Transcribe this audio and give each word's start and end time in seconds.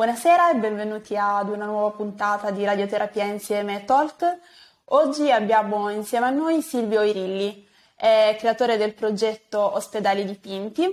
Buonasera 0.00 0.50
e 0.50 0.54
benvenuti 0.54 1.14
ad 1.14 1.50
una 1.50 1.66
nuova 1.66 1.94
puntata 1.94 2.50
di 2.50 2.64
Radioterapia 2.64 3.24
Insieme 3.24 3.84
Talk. 3.84 4.38
Oggi 4.92 5.30
abbiamo 5.30 5.90
insieme 5.90 6.24
a 6.24 6.30
noi 6.30 6.62
Silvio 6.62 7.02
Irilli, 7.02 7.68
creatore 7.98 8.78
del 8.78 8.94
progetto 8.94 9.60
Ospedali 9.74 10.24
Dipinti 10.24 10.84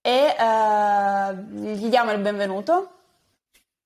e 0.00 0.34
eh, 0.36 1.34
gli 1.52 1.86
diamo 1.86 2.10
il 2.10 2.18
benvenuto. 2.18 2.90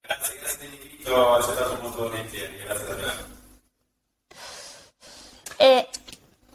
Grazie, 0.01 0.39
grazie 0.39 0.59
dell'invito, 0.71 1.15
ho 1.15 1.35
accettato 1.35 1.79
molto 1.83 2.09
volentieri, 2.09 2.57
grazie 2.57 2.87
davvero. 2.87 3.13
E 5.59 5.89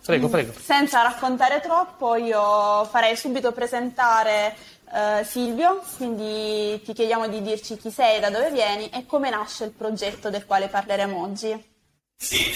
Prego, 0.04 0.28
prego. 0.28 0.54
senza 0.60 1.04
raccontare 1.04 1.60
troppo, 1.60 2.16
io 2.16 2.84
farei 2.86 3.16
subito 3.16 3.52
presentare 3.52 4.56
eh, 4.94 5.24
Silvio, 5.24 5.84
quindi 5.98 6.82
ti 6.84 6.94
chiediamo 6.94 7.28
di 7.28 7.42
dirci 7.42 7.78
chi 7.78 7.92
sei, 7.92 8.20
da 8.20 8.30
dove 8.30 8.52
vieni 8.52 8.90
e 8.90 9.06
come 9.06 9.30
nasce 9.30 9.66
il 9.66 9.72
progetto 9.72 10.30
del 10.30 10.46
quale 10.46 10.68
parleremo 10.68 11.22
oggi. 11.22 11.70
Sì, 12.18 12.54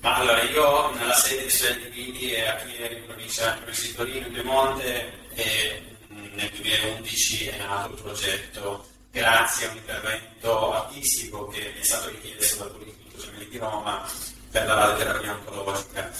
ma 0.00 0.16
allora 0.16 0.42
io 0.42 0.90
nella 0.96 1.14
sede 1.14 1.44
di 1.44 1.50
Studenti 1.50 1.90
Quindi 1.90 2.32
e 2.32 2.46
a 2.46 2.56
Chieri, 2.56 2.96
in 2.96 3.04
provincia 3.06 3.58
di 3.64 3.94
Torino, 3.94 4.26
in 4.26 4.32
Piemonte, 4.32 5.12
e 5.34 5.82
mh, 6.08 6.34
nel 6.34 6.50
2011 6.50 7.46
è 7.46 7.56
nato 7.58 7.92
il 7.94 8.02
progetto 8.02 8.86
grazie 9.12 9.66
a 9.66 9.70
un 9.70 9.76
intervento 9.76 10.72
artistico 10.72 11.46
che 11.48 11.72
mi 11.74 11.80
è 11.80 11.84
stato 11.84 12.08
richiesto 12.08 12.64
dal 12.64 13.20
Gemelli 13.20 13.48
di 13.48 13.58
Roma 13.58 14.08
per 14.50 14.66
la 14.66 14.94
terapia 14.96 15.32
oncologica. 15.34 16.10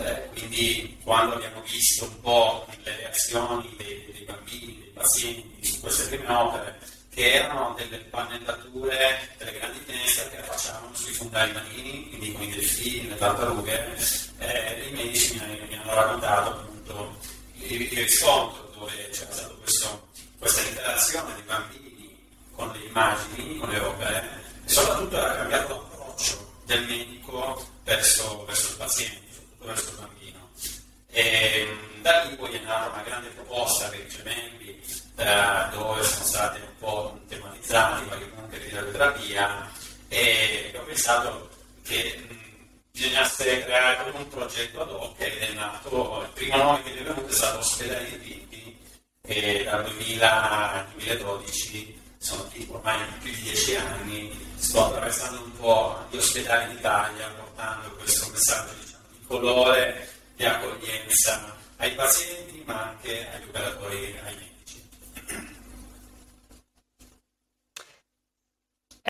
Eh, 0.00 0.28
quindi 0.32 0.98
quando 1.02 1.34
abbiamo 1.34 1.62
visto 1.62 2.04
un 2.04 2.20
po' 2.20 2.66
le 2.84 2.96
reazioni 2.96 3.74
dei, 3.76 4.10
dei 4.12 4.24
bambini, 4.24 4.78
dei 4.80 4.90
pazienti 4.94 5.64
su 5.64 5.80
queste 5.80 6.16
prime 6.16 6.32
opere, 6.32 6.78
che 7.12 7.32
erano 7.32 7.74
delle 7.76 7.98
pannellature, 7.98 9.34
delle 9.36 9.52
grandi 9.52 9.78
finestre 9.84 10.30
che 10.30 10.38
affacciavano 10.38 10.94
sui 10.94 11.12
fondali 11.12 11.52
marini, 11.52 12.08
quindi 12.08 12.32
con 12.32 12.42
i 12.42 12.50
delfini, 12.50 13.08
le 13.08 13.16
tartarughe, 13.18 13.96
eh, 14.38 14.88
i 14.88 14.92
medici 14.92 15.34
mi, 15.34 15.66
mi 15.68 15.74
hanno 15.76 15.94
raccontato 15.94 16.50
appunto 16.50 17.18
il, 17.54 17.82
il 17.82 17.98
riscontro 17.98 18.70
dove 18.74 19.08
c'era 19.10 19.32
stata 19.32 19.54
questa 20.38 20.62
interazione 20.66 21.34
dei 21.34 21.42
bambini 21.42 22.18
con 22.52 22.70
le 22.72 22.86
immagini, 22.86 23.58
con 23.58 23.68
le 23.68 23.78
opere, 23.80 24.28
e 24.64 24.68
soprattutto 24.68 25.16
era 25.16 25.36
cambiato 25.36 25.74
l'approccio 25.74 26.52
del 26.64 26.86
medico 26.86 27.68
verso, 27.84 28.44
verso 28.46 28.70
il 28.70 28.76
paziente, 28.76 29.29
il 29.62 29.96
bambino. 29.96 30.50
E 31.10 31.66
mh, 31.66 32.02
da 32.02 32.22
lì 32.24 32.36
poi 32.36 32.52
è 32.52 32.60
nata 32.60 32.90
una 32.92 33.02
grande 33.02 33.28
proposta 33.28 33.88
per 33.88 34.00
i 34.00 34.08
gemelli, 34.08 34.80
eh, 35.16 35.66
dove 35.72 36.02
sono 36.04 36.24
state 36.24 36.60
un 36.60 36.76
po' 36.78 37.20
tematizzati 37.28 38.08
vari 38.08 38.24
punti 38.26 38.58
di 38.58 38.70
radioterapia 38.70 39.70
e 40.08 40.72
ho 40.76 40.82
pensato 40.82 41.50
che 41.84 42.18
mh, 42.28 42.38
bisognasse 42.92 43.64
creare 43.64 44.10
un 44.10 44.28
progetto 44.28 44.82
ad 44.82 44.90
hoc 44.90 45.20
ed 45.20 45.38
è 45.38 45.52
nato, 45.52 46.22
il 46.22 46.32
primo 46.34 46.56
nome 46.56 46.82
che 46.82 46.90
mi 46.90 46.98
è 46.98 47.02
venuto 47.02 47.28
è 47.28 47.32
stato 47.32 47.58
Ospedali 47.58 48.10
di 48.10 48.18
Dipinti 48.18 48.76
e 49.22 49.64
dal 49.64 49.84
2000 49.84 50.72
al 50.72 50.86
2012 50.92 52.00
sono 52.18 52.50
ormai 52.68 52.98
più 53.20 53.32
di 53.32 53.42
dieci 53.42 53.76
anni, 53.76 54.30
sto 54.56 54.84
attraversando 54.84 55.42
un 55.42 55.56
po' 55.56 56.04
gli 56.10 56.16
ospedali 56.18 56.74
d'Italia 56.74 57.28
portando 57.28 57.90
questo 57.96 58.28
messaggio 58.30 58.74
di 58.74 58.89
colore, 59.30 60.08
di 60.34 60.44
accoglienza 60.44 61.56
ai 61.76 61.92
pazienti 61.92 62.64
ma 62.66 62.88
anche 62.88 63.28
agli 63.32 63.48
operatori, 63.48 64.18
ai 64.24 64.34
medici. 64.34 64.88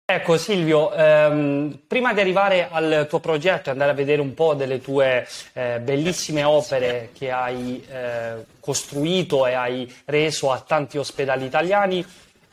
Ecco 0.05 0.37
Silvio, 0.37 0.93
ehm, 0.93 1.81
prima 1.87 2.13
di 2.13 2.21
arrivare 2.21 2.69
al 2.71 3.07
tuo 3.09 3.21
progetto 3.21 3.71
e 3.71 3.73
andare 3.73 3.93
a 3.93 3.95
vedere 3.95 4.21
un 4.21 4.35
po' 4.35 4.53
delle 4.53 4.83
tue 4.83 5.27
eh, 5.55 5.81
bellissime 5.81 6.45
opere 6.45 7.11
che 7.15 7.31
hai 7.31 7.83
eh, 7.91 8.45
costruito 8.61 9.47
e 9.47 9.55
hai 9.55 9.91
reso 10.05 10.53
a 10.53 10.61
tanti 10.61 10.99
ospedali 10.99 11.47
italiani, 11.47 12.05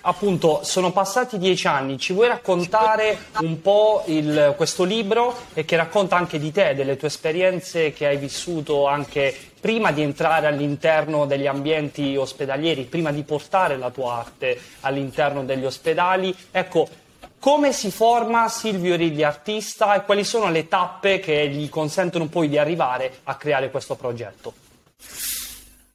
appunto 0.08 0.62
sono 0.64 0.92
passati 0.92 1.38
dieci 1.38 1.68
anni, 1.68 2.00
ci 2.00 2.14
vuoi 2.14 2.30
raccontare 2.30 3.18
un 3.42 3.62
po' 3.62 4.04
il, 4.06 4.54
questo 4.56 4.86
libro 4.86 5.36
e 5.54 5.66
che 5.66 5.76
racconta 5.76 6.16
anche 6.16 6.40
di 6.40 6.52
te, 6.52 6.74
delle 6.76 6.96
tue 6.96 7.10
esperienze 7.10 7.92
che 7.92 8.08
hai 8.08 8.18
vissuto 8.18 8.88
anche 8.88 9.36
prima 9.60 9.92
di 9.92 10.02
entrare 10.02 10.48
all'interno 10.48 11.26
degli 11.26 11.46
ambienti 11.46 12.16
ospedalieri, 12.16 12.84
prima 12.84 13.12
di 13.12 13.24
portare 13.24 13.78
la 13.78 13.90
tua 13.90 14.20
arte 14.20 14.58
all'interno 14.82 15.44
degli 15.44 15.66
ospedali? 15.66 16.34
Ecco, 16.52 16.88
come 17.38 17.74
si 17.74 17.92
forma 17.92 18.48
Silvio 18.48 18.96
Rigli 18.96 19.24
artista 19.24 19.94
e 19.94 20.06
quali 20.06 20.24
sono 20.24 20.50
le 20.50 20.70
tappe 20.70 21.20
che 21.20 21.50
gli 21.50 21.68
consentono 21.68 22.28
poi 22.28 22.48
di 22.48 22.58
arrivare 22.58 23.20
a 23.26 23.36
creare 23.36 23.70
questo 23.70 23.96
progetto? 23.96 24.54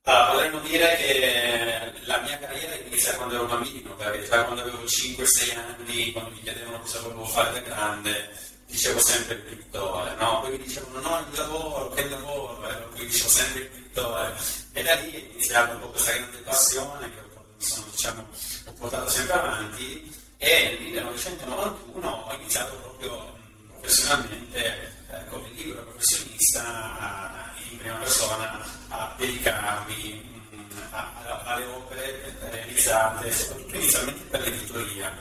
Allora, 0.05 0.31
potremmo 0.33 0.59
dire 0.61 0.97
che 0.97 1.93
la 2.05 2.19
mia 2.21 2.39
carriera 2.39 2.75
inizia 2.75 3.15
quando 3.15 3.35
ero 3.35 3.47
bambino, 3.47 3.95
perché 3.95 4.27
già 4.29 4.45
quando 4.45 4.63
avevo 4.63 4.83
5-6 4.85 5.57
anni, 5.57 6.13
quando 6.13 6.31
mi 6.31 6.43
chiedevano 6.43 6.81
cosa 6.81 7.01
volevo 7.01 7.25
fare 7.27 7.53
da 7.53 7.61
grande, 7.61 8.31
dicevo 8.67 8.99
sempre 9.01 9.35
il 9.35 9.41
pittore, 9.43 10.15
no? 10.17 10.41
Poi 10.41 10.51
mi 10.53 10.59
dicevano 10.59 11.01
no, 11.01 11.19
il 11.31 11.39
lavoro, 11.39 11.91
che 11.91 12.09
lavoro, 12.09 12.69
eh? 12.69 12.75
poi 12.75 13.07
dicevo 13.07 13.29
sempre 13.29 13.61
il 13.61 13.69
pittore. 13.69 14.35
E 14.73 14.83
da 14.83 14.95
lì 14.95 15.13
è 15.13 15.19
iniziata 15.19 15.75
un 15.75 15.81
po' 15.81 15.89
questa 15.91 16.13
grande 16.13 16.39
passione 16.39 17.11
che 17.11 17.21
mi 17.57 17.65
sono, 17.65 17.87
diciamo, 17.91 18.27
ho 18.67 18.73
portato 18.73 19.09
sempre 19.09 19.35
avanti 19.35 20.15
e 20.39 20.69
nel 20.71 20.81
1991 20.81 22.09
ho 22.09 22.35
iniziato 22.35 22.75
proprio 22.77 23.19
mh, 23.21 23.69
professionalmente 23.81 24.93
eh, 25.11 25.27
come 25.29 25.49
libero 25.55 25.83
professionista 25.85 27.53
in 27.71 27.79
prima 27.79 27.95
persona 27.97 28.67
a 28.89 29.15
dedicarmi 29.17 30.31
mh, 30.51 30.77
a, 30.91 31.13
a, 31.25 31.43
alle 31.45 31.65
opere 31.67 32.35
realizzate 32.51 33.31
soprattutto 33.33 33.77
inizialmente 33.77 34.25
per 34.25 34.41
l'editoria 34.41 35.13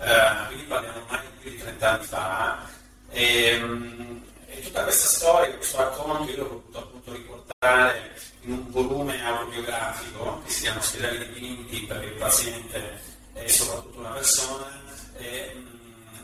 eh, 0.00 0.46
quindi 0.48 0.64
parliamo 0.64 0.98
ormai 0.98 1.20
di 1.20 1.26
più 1.40 1.50
di 1.50 1.58
30 1.58 1.90
anni 1.90 2.04
fa 2.04 2.68
e, 3.10 3.58
mh, 3.58 4.22
e 4.48 4.60
tutta 4.62 4.82
questa 4.82 5.06
storia, 5.06 5.54
questo 5.54 5.76
racconto 5.78 6.30
io 6.30 6.36
l'ho 6.36 6.48
voluto 6.48 6.78
appunto 6.78 7.12
riportare 7.12 8.16
in 8.42 8.52
un 8.52 8.70
volume 8.70 9.22
autobiografico 9.24 10.42
che 10.44 10.50
si 10.50 10.62
chiama 10.62 10.78
Ospedali 10.78 11.18
dipinti 11.18 11.86
per 11.86 12.02
il 12.04 12.12
paziente 12.12 13.00
e 13.34 13.48
soprattutto 13.48 13.98
una 13.98 14.10
persona 14.10 14.66
e, 15.16 15.52
mm, 15.54 15.66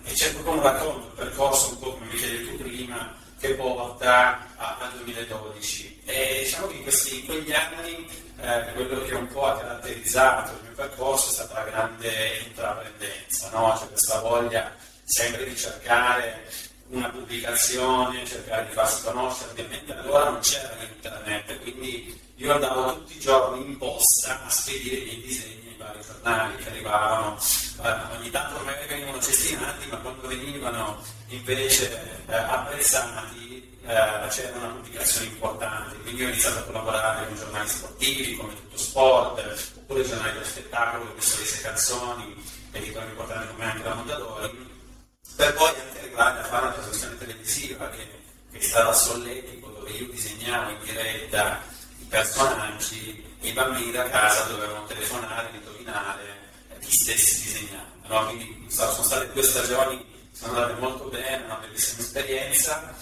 e 0.04 0.12
c'è 0.12 0.32
proprio 0.32 0.54
un 0.54 0.62
racconto, 0.62 1.06
un 1.06 1.14
percorso 1.14 1.70
un 1.70 1.78
po' 1.78 1.92
come 1.94 2.06
mi 2.06 2.16
chiedevi 2.18 2.56
tu 2.56 2.62
prima 2.62 3.14
che 3.38 3.54
porta 3.54 4.46
a- 4.56 4.76
al 4.80 4.92
2012 5.02 6.00
e 6.04 6.40
diciamo 6.44 6.66
che 6.68 6.74
in, 6.76 6.82
questi, 6.82 7.20
in 7.20 7.26
quegli 7.26 7.52
anni 7.52 8.08
eh, 8.40 8.72
quello 8.74 9.02
che 9.02 9.14
un 9.14 9.26
po' 9.28 9.46
ha 9.46 9.58
caratterizzato 9.58 10.52
il 10.52 10.62
mio 10.62 10.72
percorso 10.74 11.30
è 11.30 11.32
stata 11.32 11.54
la 11.54 11.64
grande 11.84 12.38
intraprendenza, 12.46 13.50
no? 13.50 13.76
cioè 13.78 13.88
questa 13.88 14.20
voglia 14.20 14.74
sempre 15.04 15.44
di 15.44 15.56
cercare 15.56 16.42
una 16.88 17.08
pubblicazione, 17.08 18.24
cercare 18.26 18.66
di 18.66 18.72
farsi 18.72 19.02
conoscere, 19.04 19.50
ovviamente 19.50 19.92
allora 19.92 20.30
non 20.30 20.40
c'era 20.40 20.76
internet, 20.80 21.60
quindi 21.60 22.20
io 22.36 22.52
andavo 22.52 22.94
tutti 22.94 23.16
i 23.16 23.20
giorni 23.20 23.64
in 23.64 23.76
posta 23.76 24.44
a 24.44 24.50
spedire 24.50 24.96
i 24.96 25.04
miei 25.04 25.20
disegni 25.22 25.63
ai 25.84 25.92
vari 25.92 26.04
giornali 26.04 26.56
che 26.56 26.68
arrivavano, 26.68 27.38
eh, 27.82 28.16
ogni 28.16 28.30
tanto 28.30 28.64
magari 28.64 28.86
venivano 28.86 29.20
cestinati, 29.20 29.86
ma 29.88 29.96
quando 29.98 30.26
venivano 30.28 31.02
invece 31.28 32.24
eh, 32.26 32.34
apprezzati 32.34 33.78
eh, 33.86 34.28
c'era 34.28 34.56
una 34.56 34.68
pubblicazione 34.68 35.26
importante, 35.26 35.96
quindi 35.98 36.24
ho 36.24 36.28
iniziato 36.28 36.58
a 36.60 36.62
collaborare 36.62 37.26
con 37.26 37.36
giornali 37.36 37.68
sportivi 37.68 38.36
come 38.36 38.54
Tutto 38.54 38.78
Sport, 38.78 39.72
oppure 39.76 40.04
giornali 40.04 40.32
dello 40.32 40.44
spettacolo 40.44 41.04
come 41.06 41.20
Sorrisi 41.20 41.58
e 41.58 41.62
Canzoni, 41.62 42.44
editori 42.72 43.06
importanti 43.08 43.52
come 43.52 43.64
anche 43.64 43.88
la 43.88 43.94
Mondadori, 43.94 44.72
per 45.36 45.54
poi 45.54 45.68
anche 45.68 45.98
arrivare 45.98 46.40
a 46.40 46.44
fare 46.44 46.66
una 46.66 46.74
trasmissione 46.74 47.18
televisiva 47.18 47.88
che, 47.90 48.08
che 48.50 48.58
è 48.58 48.62
stata 48.62 48.88
a 48.88 48.94
solletico, 48.94 49.68
dove 49.68 49.90
io 49.90 50.08
disegnavo 50.08 50.70
in 50.70 50.78
diretta 50.84 51.60
i 51.70 51.73
personaggi 52.14 53.24
e 53.40 53.48
i 53.48 53.52
bambini 53.52 53.90
da 53.90 54.08
casa 54.08 54.44
dovevano 54.44 54.86
telefonare, 54.86 55.50
indovinare 55.52 56.22
chi 56.78 56.90
stessi 56.92 57.42
disegnando. 57.42 58.06
No? 58.06 58.26
Quindi 58.26 58.66
sono 58.68 59.02
state 59.02 59.32
due 59.32 59.42
stagioni, 59.42 60.06
sono 60.30 60.54
andate 60.54 60.80
molto 60.80 61.04
bene, 61.06 61.44
una 61.44 61.56
bellissima 61.56 62.02
esperienza. 62.02 62.94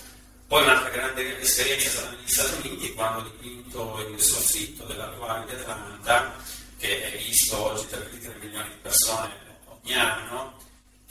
Poi 0.47 0.63
un'altra 0.63 0.89
grande 0.89 1.41
esperienza 1.41 1.87
è 1.87 1.91
stata 1.91 2.11
negli 2.11 2.29
Stati 2.29 2.67
Uniti 2.67 2.93
quando 2.95 3.21
ho 3.21 3.23
dipinto 3.23 4.07
il 4.09 4.21
soffitto 4.21 4.85
dell'acquario 4.85 5.47
di 5.47 5.61
Atlanta, 5.61 6.35
che 6.79 7.13
è 7.13 7.17
visto 7.19 7.59
oggi 7.59 7.87
da 7.91 7.99
3 7.99 8.37
milioni 8.41 8.69
di 8.69 8.77
persone 8.81 9.31
ogni 9.67 9.95
anno, 9.95 10.55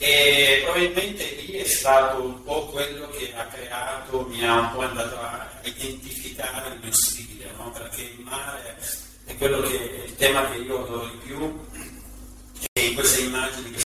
e 0.02 0.62
probabilmente 0.64 1.24
lì 1.36 1.52
è 1.52 1.64
stato 1.64 2.20
un 2.24 2.42
po' 2.42 2.66
quello 2.66 3.08
che 3.10 3.32
ha 3.36 3.46
creato, 3.46 4.26
mi 4.26 4.44
ha 4.44 4.58
un 4.58 4.72
po' 4.72 4.80
andato 4.80 5.16
a 5.16 5.48
identificare 5.62 6.74
il 6.74 6.80
mio 6.82 6.92
stile, 6.92 7.52
no? 7.56 7.70
perché 7.70 8.02
il 8.02 8.18
mare 8.18 8.76
è 9.26 9.36
quello 9.36 9.60
che 9.60 9.78
è 9.78 10.04
il 10.04 10.16
tema 10.16 10.50
che 10.50 10.56
io 10.58 10.82
adoro 10.84 11.06
di 11.06 11.16
più 11.18 11.66
e 12.72 12.84
in 12.84 12.94
queste 12.94 13.20
immagini 13.20 13.70
che 13.70 13.82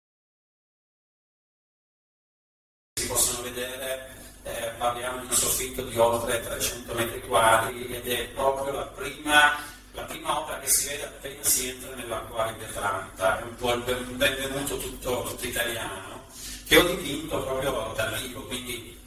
si 2.98 3.06
possono 3.06 3.42
vedere 3.42 4.08
eh, 4.42 4.72
parliamo 4.78 5.20
di 5.20 5.26
un 5.26 5.32
soffitto 5.32 5.82
di 5.84 5.96
oltre 5.96 6.40
300 6.40 6.92
metri 6.92 7.20
quadri 7.20 7.86
ed 7.86 8.08
è 8.08 8.28
proprio 8.30 8.72
la 8.72 8.86
prima 8.86 9.69
la 9.92 10.02
prima 10.02 10.38
opera 10.38 10.58
che 10.60 10.68
si 10.68 10.88
vede 10.88 11.04
appena 11.04 11.42
si 11.42 11.68
entra 11.68 11.94
nell'acquario 11.94 12.56
di 12.56 12.64
Atlanta, 12.64 13.40
è 13.40 13.42
un 13.42 13.54
po' 13.56 13.72
il 13.72 13.82
benvenuto 13.82 14.76
tutto, 14.78 15.22
tutto 15.22 15.46
italiano, 15.46 16.26
che 16.66 16.76
ho 16.76 16.94
dipinto 16.94 17.42
proprio 17.42 17.92
da 17.96 18.06
vivo, 18.10 18.42
quindi 18.46 18.98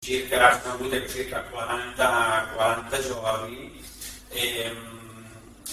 circa, 0.00 0.60
sono 0.60 0.74
avute 0.74 1.08
circa 1.08 1.42
40, 1.42 2.50
40 2.54 3.00
giorni 3.00 3.84
e, 4.28 4.76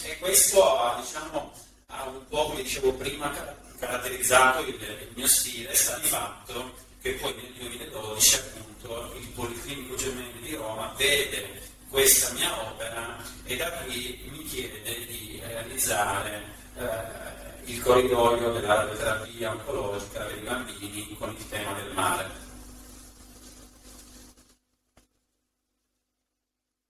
e 0.04 0.18
questo 0.20 0.96
diciamo, 1.02 1.54
ha 1.88 2.04
un 2.06 2.28
po', 2.28 2.46
come 2.50 2.62
dicevo 2.62 2.94
prima, 2.94 3.34
caratterizzato 3.80 4.62
il, 4.62 4.76
il 4.76 5.12
mio 5.16 5.28
stile, 5.28 5.74
sta 5.74 5.98
di 5.98 6.08
fatto 6.08 6.88
che 7.02 7.14
poi 7.14 7.34
nel 7.36 7.54
2012 7.54 8.36
appunto 8.36 9.16
il 9.18 9.28
Policlinico 9.30 9.96
Gemelli 9.96 10.42
di 10.42 10.56
Roma 10.56 10.94
vede 10.98 11.69
questa 11.90 12.34
mia 12.34 12.70
opera 12.72 13.18
e 13.46 13.58
da 13.58 13.72
qui 13.84 14.30
mi 14.32 14.44
chiede 14.44 15.06
di 15.08 15.42
realizzare 15.44 16.44
eh, 16.78 17.64
il 17.66 17.82
corridoio 17.82 18.52
della 18.52 18.88
terapia 18.88 19.52
oncologica 19.52 20.24
dei 20.26 20.42
bambini 20.42 21.16
con 21.18 21.30
il 21.30 21.50
tema 21.50 21.74
del 21.74 21.94
mare. 21.94 22.48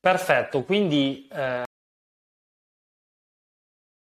Perfetto, 0.01 0.63
quindi 0.63 1.27
eh, 1.31 1.63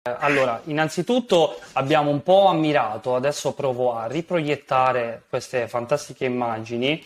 allora, 0.05 0.61
innanzitutto 0.64 1.61
abbiamo 1.75 2.11
un 2.11 2.23
po' 2.23 2.46
ammirato, 2.46 3.14
adesso 3.14 3.55
provo 3.55 3.94
a 3.94 4.06
riproiettare 4.06 5.25
queste 5.28 5.69
fantastiche 5.69 6.25
immagini. 6.25 7.05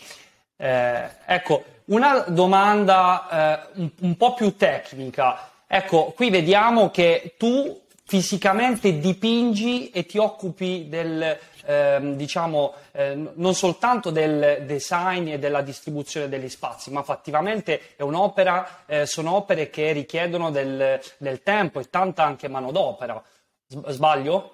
Eh, 0.55 1.09
ecco, 1.25 1.63
una 1.87 2.25
domanda 2.27 3.69
eh, 3.73 3.79
un, 3.79 3.91
un 4.01 4.17
po' 4.17 4.33
più 4.33 4.55
tecnica. 4.55 5.51
Ecco, 5.67 6.13
qui 6.15 6.29
vediamo 6.29 6.89
che 6.89 7.35
tu 7.37 7.81
fisicamente 8.05 8.99
dipingi 8.99 9.89
e 9.89 10.05
ti 10.05 10.17
occupi 10.17 10.87
del, 10.87 11.37
ehm, 11.65 12.15
diciamo, 12.15 12.73
eh, 12.93 13.31
non 13.33 13.53
soltanto 13.53 14.09
del 14.09 14.63
design 14.65 15.27
e 15.27 15.39
della 15.39 15.61
distribuzione 15.61 16.29
degli 16.29 16.47
spazi, 16.47 16.89
ma 16.89 17.03
fattivamente 17.03 17.95
eh, 17.97 19.05
sono 19.05 19.35
opere 19.35 19.69
che 19.69 19.91
richiedono 19.91 20.51
del, 20.51 21.01
del, 21.17 21.43
tempo 21.43 21.81
e 21.81 21.89
tanta 21.89 22.23
anche 22.23 22.47
manodopera. 22.47 23.21
Sbaglio? 23.67 24.53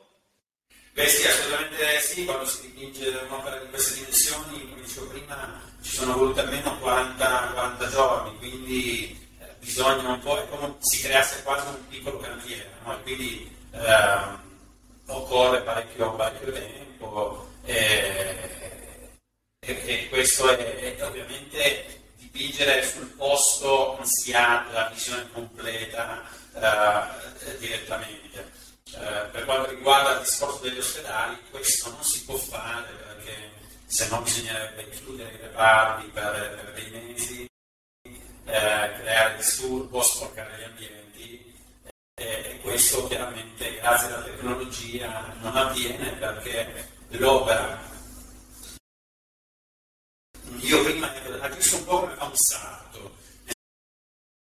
Beh 0.94 1.08
sì, 1.08 1.28
assolutamente 1.28 2.00
sì, 2.00 2.26
quando 2.26 2.46
si 2.46 2.62
dipinge 2.62 3.08
un'opera 3.30 3.58
di 3.58 3.70
queste 3.70 3.96
dimensioni, 3.96 4.70
come 4.70 4.82
dicevo 4.82 5.08
prima, 5.08 5.62
ci 5.84 5.96
sono 5.96 6.18
voluti 6.18 6.40
almeno 6.40 6.78
40, 6.80 7.52
40 7.54 7.90
giorni, 7.90 8.38
quindi 8.38 9.30
eh, 9.40 9.46
bisogna 9.60 10.10
un 10.10 10.20
po', 10.20 10.38
è 10.38 10.48
come 10.50 10.76
si 10.80 11.02
creasse 11.02 11.44
quasi 11.44 11.68
un 11.68 11.88
piccolo 11.90 12.18
cantiere, 12.20 12.72
no? 12.84 12.98
quindi 13.04 13.54
eh, 13.72 14.42
occorre 15.08 15.62
parecchio, 15.62 16.14
parecchio 16.14 16.52
tempo 16.54 17.50
e, 17.66 18.50
e, 19.60 19.84
e 19.86 20.10
questo 20.10 20.50
è, 20.50 20.96
è, 20.96 21.06
ovviamente 21.06 22.02
dipingere 22.18 22.84
sul 22.84 23.08
posto 23.18 23.96
non 23.98 24.06
si 24.08 24.34
ha 24.34 24.66
la 24.72 24.90
visione 24.94 25.30
completa 25.34 26.24
eh, 26.56 27.58
direttamente. 27.58 28.52
Eh, 28.96 29.28
per 29.32 29.46
quanto 29.46 29.72
riguarda 29.72 30.14
il 30.14 30.20
discorso 30.20 30.60
degli 30.62 30.78
ospedali, 30.78 31.38
questo 31.50 31.90
non 31.90 32.04
si 32.04 32.24
può 32.26 32.36
fare 32.36 32.88
perché 32.92 33.53
se 33.86 34.08
no 34.10 34.22
bisognerebbe 34.22 34.90
chiudere 34.90 35.34
i 35.34 35.38
reparti 35.38 36.08
per, 36.08 36.32
per 36.32 36.74
dei 36.74 36.92
mesi, 36.92 37.46
eh, 38.04 38.20
creare 38.46 39.36
disturbo, 39.38 40.02
sporcare 40.02 40.58
gli 40.58 40.64
ambienti. 40.64 41.52
E 42.16 42.60
questo 42.62 43.08
chiaramente 43.08 43.76
grazie 43.76 44.08
alla 44.08 44.24
tecnologia 44.24 45.34
non 45.42 45.58
avviene 45.58 46.12
perché 46.12 46.88
l'opera 47.10 47.92
io 50.60 50.84
prima 50.84 51.12
agisco 51.42 51.78
un 51.78 51.84
po' 51.86 52.00
come 52.02 52.16
fa 52.16 52.26
un 52.26 52.36
sarto. 52.36 53.16
Nel 53.44 53.56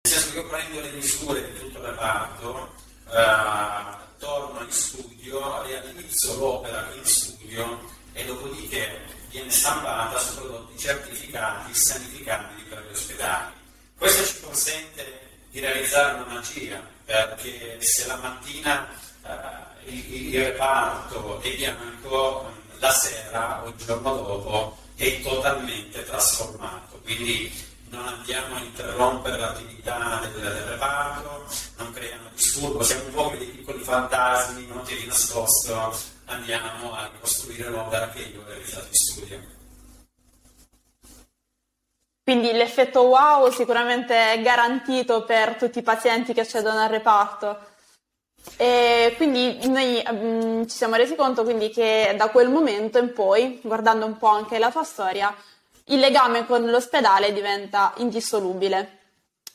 senso 0.07 0.31
che 0.31 0.37
io 0.37 0.47
prendo 0.47 0.79
le 0.81 0.91
misure 0.91 1.51
di 1.51 1.59
tutto 1.59 1.79
il 1.79 1.85
reparto 1.85 2.73
eh, 3.09 3.95
torno 4.17 4.61
in 4.61 4.71
studio 4.71 5.61
realizzo 5.63 6.37
l'opera 6.37 6.91
in 6.93 7.05
studio 7.05 7.89
e 8.13 8.25
dopodiché 8.25 8.99
viene 9.31 9.49
stampata 9.49 10.19
su 10.19 10.35
prodotti 10.35 10.77
certificati 10.77 11.73
sanificabili 11.73 12.61
per 12.63 12.85
gli 12.87 12.93
ospedali 12.93 13.59
questo 14.01 14.25
ci 14.25 14.41
consente 14.41 15.29
di 15.51 15.59
realizzare 15.59 16.15
una 16.15 16.33
magia 16.33 16.81
perché 17.05 17.77
se 17.81 18.07
la 18.07 18.15
mattina 18.15 18.89
eh, 19.23 19.91
il, 19.91 20.33
il, 20.33 20.43
reparto 20.43 21.39
è 21.39 21.55
bianco, 21.55 22.51
la 22.79 22.91
sera 22.91 23.61
o 23.63 23.67
il 23.67 23.75
giorno 23.75 24.15
dopo 24.15 24.77
è 24.95 25.21
totalmente 25.21 26.03
trasformato. 26.03 26.99
Quindi 27.03 27.53
non 27.89 28.07
andiamo 28.07 28.55
a 28.55 28.61
interrompere 28.61 29.37
l'attività 29.37 30.19
del, 30.23 30.31
del 30.31 30.63
reparto, 30.63 31.45
non 31.77 31.93
creiamo 31.93 32.29
disturbo, 32.33 32.81
siamo 32.81 33.03
un 33.03 33.13
po' 33.13 33.23
come 33.25 33.37
dei 33.37 33.47
piccoli 33.49 33.83
fantasmi, 33.83 34.65
noti 34.65 34.95
di 34.95 35.05
nascosto, 35.05 35.95
andiamo 36.25 36.93
a 36.93 37.09
ricostruire 37.11 37.69
l'opera 37.69 38.09
che 38.09 38.19
io 38.19 38.41
ho 38.41 38.45
realizzato 38.45 38.87
in 38.87 38.93
studio. 38.93 39.59
Quindi 42.23 42.51
l'effetto 42.51 43.01
wow 43.01 43.49
sicuramente 43.51 44.33
è 44.33 44.41
garantito 44.41 45.23
per 45.25 45.55
tutti 45.55 45.79
i 45.79 45.83
pazienti 45.83 46.33
che 46.33 46.41
accedono 46.41 46.79
al 46.79 46.89
reparto. 46.89 47.69
E 48.57 49.13
quindi 49.17 49.67
noi 49.67 50.01
um, 50.09 50.67
ci 50.67 50.75
siamo 50.75 50.95
resi 50.95 51.15
conto 51.15 51.43
che 51.43 52.13
da 52.17 52.29
quel 52.29 52.49
momento 52.49 52.99
in 52.99 53.13
poi, 53.13 53.59
guardando 53.63 54.05
un 54.05 54.17
po' 54.17 54.27
anche 54.27 54.59
la 54.59 54.71
tua 54.71 54.83
storia, 54.83 55.35
il 55.85 55.99
legame 55.99 56.45
con 56.45 56.65
l'ospedale 56.69 57.33
diventa 57.33 57.93
indissolubile. 57.97 58.99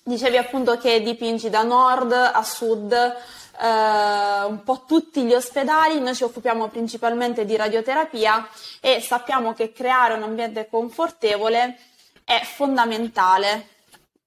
Dicevi 0.02 0.36
appunto 0.36 0.76
che 0.76 1.02
dipingi 1.02 1.50
da 1.50 1.62
nord 1.62 2.12
a 2.12 2.42
sud 2.42 3.16
eh, 3.60 4.44
un 4.44 4.62
po' 4.64 4.84
tutti 4.86 5.22
gli 5.24 5.34
ospedali, 5.34 6.00
noi 6.00 6.14
ci 6.14 6.24
occupiamo 6.24 6.68
principalmente 6.68 7.44
di 7.44 7.56
radioterapia 7.56 8.48
e 8.80 9.00
sappiamo 9.00 9.54
che 9.54 9.72
creare 9.72 10.14
un 10.14 10.22
ambiente 10.22 10.68
confortevole 10.68 11.78
è 12.24 12.40
fondamentale, 12.44 13.68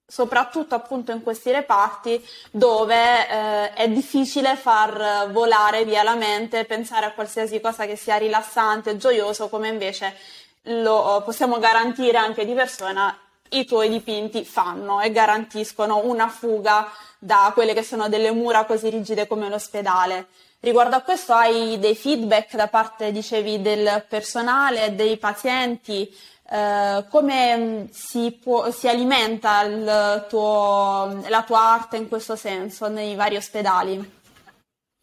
soprattutto 0.06 0.74
appunto 0.74 1.12
in 1.12 1.22
questi 1.22 1.50
reparti 1.50 2.24
dove 2.50 2.94
eh, 3.28 3.72
è 3.74 3.88
difficile 3.88 4.56
far 4.56 5.30
volare 5.30 5.84
via 5.84 6.02
la 6.02 6.14
mente, 6.14 6.64
pensare 6.64 7.06
a 7.06 7.12
qualsiasi 7.12 7.60
cosa 7.60 7.86
che 7.86 7.96
sia 7.96 8.16
rilassante, 8.16 8.96
gioioso, 8.96 9.48
come 9.48 9.68
invece 9.68 10.16
lo 10.64 11.22
possiamo 11.24 11.58
garantire 11.58 12.18
anche 12.18 12.44
di 12.44 12.52
persona 12.52 13.16
i 13.50 13.64
tuoi 13.64 13.88
dipinti 13.88 14.44
fanno 14.44 15.00
e 15.00 15.10
garantiscono 15.10 16.04
una 16.04 16.28
fuga 16.28 16.90
da 17.18 17.50
quelle 17.54 17.74
che 17.74 17.82
sono 17.82 18.08
delle 18.08 18.30
mura 18.30 18.64
così 18.64 18.88
rigide 18.88 19.26
come 19.26 19.48
l'ospedale. 19.48 20.28
Riguardo 20.60 20.96
a 20.96 21.00
questo 21.00 21.32
hai 21.32 21.78
dei 21.78 21.96
feedback 21.96 22.54
da 22.54 22.68
parte, 22.68 23.12
dicevi, 23.12 23.62
del 23.62 24.04
personale, 24.08 24.94
dei 24.94 25.16
pazienti, 25.16 26.14
eh, 26.50 27.04
come 27.08 27.56
mm, 27.56 27.84
si, 27.90 28.32
può, 28.32 28.70
si 28.70 28.88
alimenta 28.88 30.20
tuo, 30.28 31.22
la 31.28 31.42
tua 31.44 31.60
arte 31.60 31.96
in 31.96 32.08
questo 32.08 32.36
senso 32.36 32.88
nei 32.88 33.14
vari 33.14 33.36
ospedali? 33.36 34.18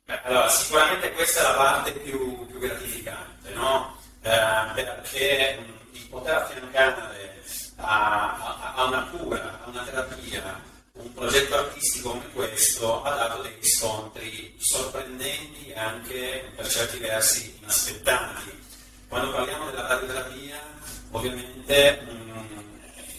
Beh, 0.05 0.21
allora, 0.23 0.47
sicuramente 0.47 1.11
questa 1.13 1.39
è 1.39 1.43
la 1.43 1.53
parte 1.53 1.91
più, 1.91 2.45
più 2.45 2.59
gratificante, 2.59 3.53
no? 3.53 3.97
eh, 4.21 4.73
perché 4.73 5.57
mm, 5.59 5.93
il 5.93 6.07
poter 6.07 6.35
affiancare 6.35 7.26
a, 7.77 8.73
a, 8.75 8.83
una 8.85 9.03
cura, 9.05 9.59
a 9.63 9.69
una 9.69 9.83
terapia, 9.83 10.61
un 10.93 11.13
progetto 11.13 11.55
artistico 11.55 12.09
come 12.09 12.29
questo 12.33 13.03
ha 13.03 13.15
dato 13.15 13.41
dei 13.43 13.55
riscontri 13.59 14.55
sorprendenti 14.59 15.67
e 15.69 15.77
anche 15.77 16.51
per 16.55 16.67
certi 16.67 16.97
versi 16.97 17.55
inaspettati. 17.59 18.65
Quando 19.07 19.31
parliamo 19.31 19.69
della 19.69 19.87
radioterapia 19.87 20.59
ovviamente 21.11 22.01
mh, 22.01 22.11
mm, 22.11 22.59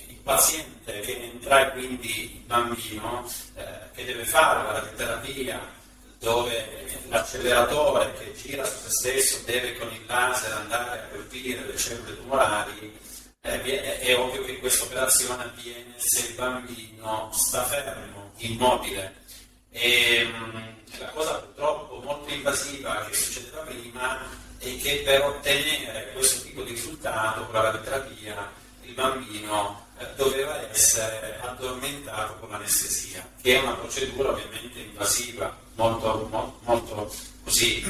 il 0.08 0.18
paziente 0.22 1.00
che 1.00 1.30
entra 1.32 1.66
e 1.66 1.70
quindi 1.72 2.34
il 2.36 2.42
bambino 2.44 3.30
eh, 3.54 3.64
che 3.94 4.04
deve 4.04 4.24
fare 4.24 4.62
la 4.64 4.72
radioterapia 4.72 5.76
dove 6.18 7.00
l'acceleratore 7.08 8.12
che 8.14 8.34
gira 8.34 8.64
su 8.64 8.88
se 8.88 8.90
stesso 8.90 9.40
deve 9.44 9.78
con 9.78 9.90
il 9.92 10.04
laser 10.06 10.52
andare 10.52 10.98
a 10.98 11.02
colpire 11.12 11.64
le 11.64 11.76
cellule 11.76 12.16
tumorali, 12.16 12.98
eh, 13.42 13.62
è, 13.62 13.98
è, 14.00 14.18
ovvio 14.18 14.44
che 14.44 14.58
questa 14.58 14.84
operazione 14.84 15.44
avviene 15.44 15.94
se 15.96 16.28
il 16.28 16.34
bambino 16.34 17.30
sta 17.32 17.64
fermo, 17.64 18.32
immobile. 18.38 19.26
E, 19.70 20.24
mh, 20.24 20.56
mm, 20.56 20.98
la 20.98 21.08
cosa 21.08 21.34
purtroppo 21.34 22.00
molto 22.00 22.32
invasiva 22.32 23.04
che 23.04 23.14
succedeva 23.14 23.62
prima 23.62 24.18
e 24.58 24.76
che 24.78 25.02
per 25.04 25.22
ottenere 25.24 26.12
questo 26.12 26.42
tipo 26.42 26.62
di 26.62 26.72
risultato 26.72 27.44
con 27.44 27.54
la 27.54 27.60
radioterapia 27.62 28.50
il 28.82 28.94
bambino 28.94 29.86
eh, 29.98 30.06
doveva 30.16 30.68
essere 30.70 31.38
addormentato 31.40 32.34
con 32.34 32.48
l'anestesia, 32.48 33.28
che 33.40 33.56
è 33.56 33.60
una 33.60 33.74
procedura 33.74 34.30
ovviamente 34.30 34.78
invasiva, 34.80 35.56
molto, 35.74 36.26
molto, 36.30 36.58
molto 36.62 37.14
così, 37.44 37.84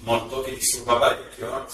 molto 0.00 0.42
che 0.42 0.54
disturba 0.54 0.96
parecchio. 0.96 1.66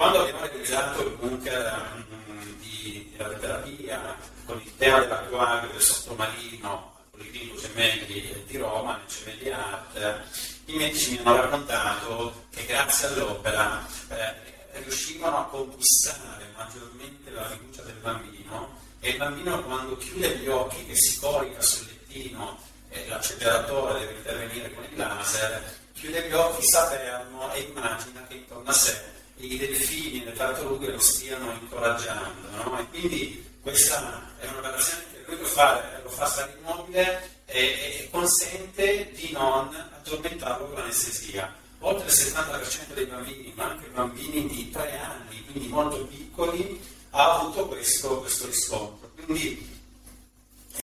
Quando 0.00 0.20
abbiamo 0.20 0.46
realizzato 0.46 1.02
il 1.02 1.14
bunker 1.16 2.04
mm, 2.30 2.52
di, 2.60 3.12
della 3.18 3.34
terapia 3.34 4.16
con 4.46 4.58
il 4.58 4.76
tema 4.78 5.00
dell'acquario 5.00 5.68
del 5.72 5.82
sottomarino 5.82 6.96
al 6.96 7.10
Policlinico 7.10 7.60
Gemelli 7.60 8.44
di 8.46 8.56
Roma, 8.56 8.96
nel 8.96 9.06
Gemelli 9.08 9.50
Art, 9.50 10.22
i 10.64 10.76
medici 10.76 11.10
mi 11.10 11.18
hanno 11.18 11.42
raccontato 11.42 12.44
che 12.48 12.64
grazie 12.64 13.08
all'opera 13.08 13.86
eh, 14.08 14.80
riuscivano 14.80 15.36
a 15.36 15.44
conquistare 15.48 16.46
maggiormente 16.56 17.30
la 17.32 17.50
fiducia 17.50 17.82
del 17.82 17.96
bambino 17.96 18.78
e 19.00 19.10
il 19.10 19.16
bambino 19.18 19.62
quando 19.64 19.98
chiude 19.98 20.38
gli 20.38 20.48
occhi 20.48 20.82
che 20.86 20.94
si 20.96 21.18
corica 21.20 21.60
sul 21.60 21.88
lettino 21.88 22.58
e 22.88 23.06
l'acceleratore 23.06 23.98
deve 23.98 24.12
intervenire 24.14 24.72
con 24.72 24.82
il 24.82 24.96
laser, 24.96 25.78
chiude 25.92 26.26
gli 26.26 26.32
occhi, 26.32 26.62
sta 26.62 26.86
fermo 26.86 27.52
e 27.52 27.60
immagina 27.60 28.24
che 28.26 28.34
intorno 28.36 28.70
a 28.70 28.72
sé 28.72 29.18
i 29.40 29.56
delfini 29.56 30.22
e 30.22 30.24
le 30.26 30.32
tartarughe 30.32 30.92
lo 30.92 30.98
stiano 30.98 31.52
incoraggiando. 31.52 32.48
No? 32.50 32.78
E 32.78 32.86
quindi 32.88 33.44
questa 33.60 34.34
è 34.38 34.46
un'operazione 34.46 35.04
che 35.12 35.24
lui 35.26 35.38
lo 35.38 35.46
fa, 35.46 36.00
lo 36.02 36.10
fa 36.10 36.26
stare 36.26 36.56
immobile 36.58 37.42
e, 37.46 37.60
e 37.60 38.08
consente 38.10 39.10
di 39.12 39.30
non 39.32 39.74
addormentarlo 39.74 40.66
con 40.66 40.76
l'anestesia. 40.76 41.54
Oltre 41.80 42.06
il 42.06 42.12
70% 42.12 42.92
dei 42.94 43.06
bambini, 43.06 43.52
ma 43.56 43.70
anche 43.70 43.86
bambini 43.88 44.46
di 44.46 44.70
3 44.70 44.98
anni, 44.98 45.44
quindi 45.46 45.68
molto 45.68 46.04
piccoli, 46.06 46.80
ha 47.10 47.38
avuto 47.38 47.68
questo, 47.68 48.20
questo 48.20 48.46
riscontro. 48.46 49.10
Quindi 49.14 49.78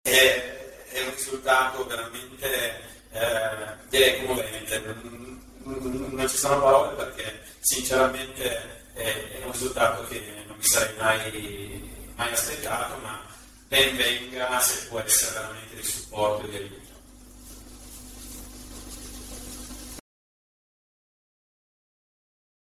è, 0.03 0.89
è, 0.91 1.03
un 1.03 1.15
risultato 1.15 1.87
veramente 1.87 2.81
eh, 3.11 3.87
direi 3.89 4.25
commovente. 4.25 5.32
Non 5.65 6.27
ci 6.29 6.37
sono 6.37 6.61
parole 6.61 6.95
perché 6.97 7.41
sinceramente 7.61 8.93
è, 8.95 9.41
è 9.41 9.45
un 9.45 9.53
risultato 9.53 10.05
che 10.09 10.45
non 10.47 10.57
mi 10.57 10.65
sarei 10.65 10.97
mai, 10.99 11.91
mai 12.17 12.33
aspettato, 12.33 12.97
ma 13.03 13.21
ben 13.69 13.97
venga 13.97 14.59
se 14.61 14.89
può 14.89 14.99
essere 14.99 15.41
veramente 15.41 15.77
di 15.77 15.83
supporto 15.83 16.47
e 16.47 16.51
di 16.51 16.57
aiuto. 16.57 16.81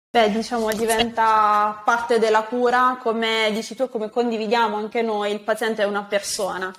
Beh, 0.09 0.31
diciamo, 0.31 0.71
diventa 0.73 1.79
parte 1.85 2.17
della 2.17 2.43
cura, 2.43 2.97
come 2.99 3.51
dici 3.53 3.75
tu, 3.75 3.87
come 3.89 4.09
condividiamo 4.09 4.75
anche 4.75 5.03
noi, 5.03 5.31
il 5.31 5.41
paziente 5.41 5.83
è 5.83 5.85
una 5.85 6.05
persona, 6.05 6.73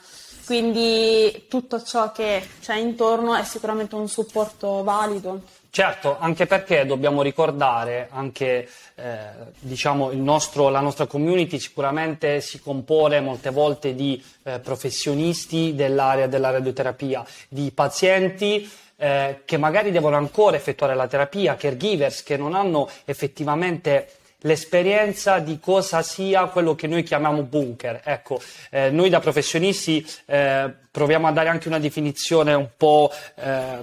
quindi 0.44 1.46
tutto 1.48 1.80
ciò 1.82 2.10
che 2.10 2.48
c'è 2.60 2.74
intorno 2.74 3.36
è 3.36 3.44
sicuramente 3.44 3.94
un 3.94 4.08
supporto 4.08 4.82
valido. 4.82 5.42
Certo, 5.70 6.16
anche 6.18 6.46
perché 6.46 6.86
dobbiamo 6.86 7.22
ricordare 7.22 8.08
anche 8.10 8.68
eh, 8.94 9.16
diciamo 9.58 10.10
nostro, 10.12 10.70
la 10.70 10.80
nostra 10.80 11.06
community 11.06 11.58
sicuramente 11.60 12.40
si 12.40 12.58
compone 12.58 13.20
molte 13.20 13.50
volte 13.50 13.94
di 13.94 14.22
eh, 14.44 14.60
professionisti 14.60 15.74
dell'area 15.74 16.26
della 16.26 16.50
radioterapia, 16.50 17.24
di 17.48 17.70
pazienti 17.70 18.68
eh, 18.96 19.42
che 19.44 19.56
magari 19.58 19.90
devono 19.90 20.16
ancora 20.16 20.56
effettuare 20.56 20.94
la 20.94 21.06
terapia, 21.06 21.54
caregivers 21.54 22.22
che 22.22 22.36
non 22.36 22.54
hanno 22.54 22.88
effettivamente 23.04 24.08
l'esperienza 24.42 25.38
di 25.38 25.58
cosa 25.58 26.02
sia 26.02 26.46
quello 26.46 26.74
che 26.74 26.86
noi 26.86 27.02
chiamiamo 27.02 27.42
bunker. 27.42 28.00
Ecco, 28.04 28.40
eh, 28.70 28.90
noi 28.90 29.08
da 29.10 29.20
professionisti 29.20 30.04
eh, 30.26 30.72
proviamo 30.98 31.28
a 31.28 31.30
dare 31.30 31.48
anche 31.48 31.68
una 31.68 31.78
definizione 31.78 32.54
un 32.54 32.70
po' 32.76 33.08
eh, 33.36 33.78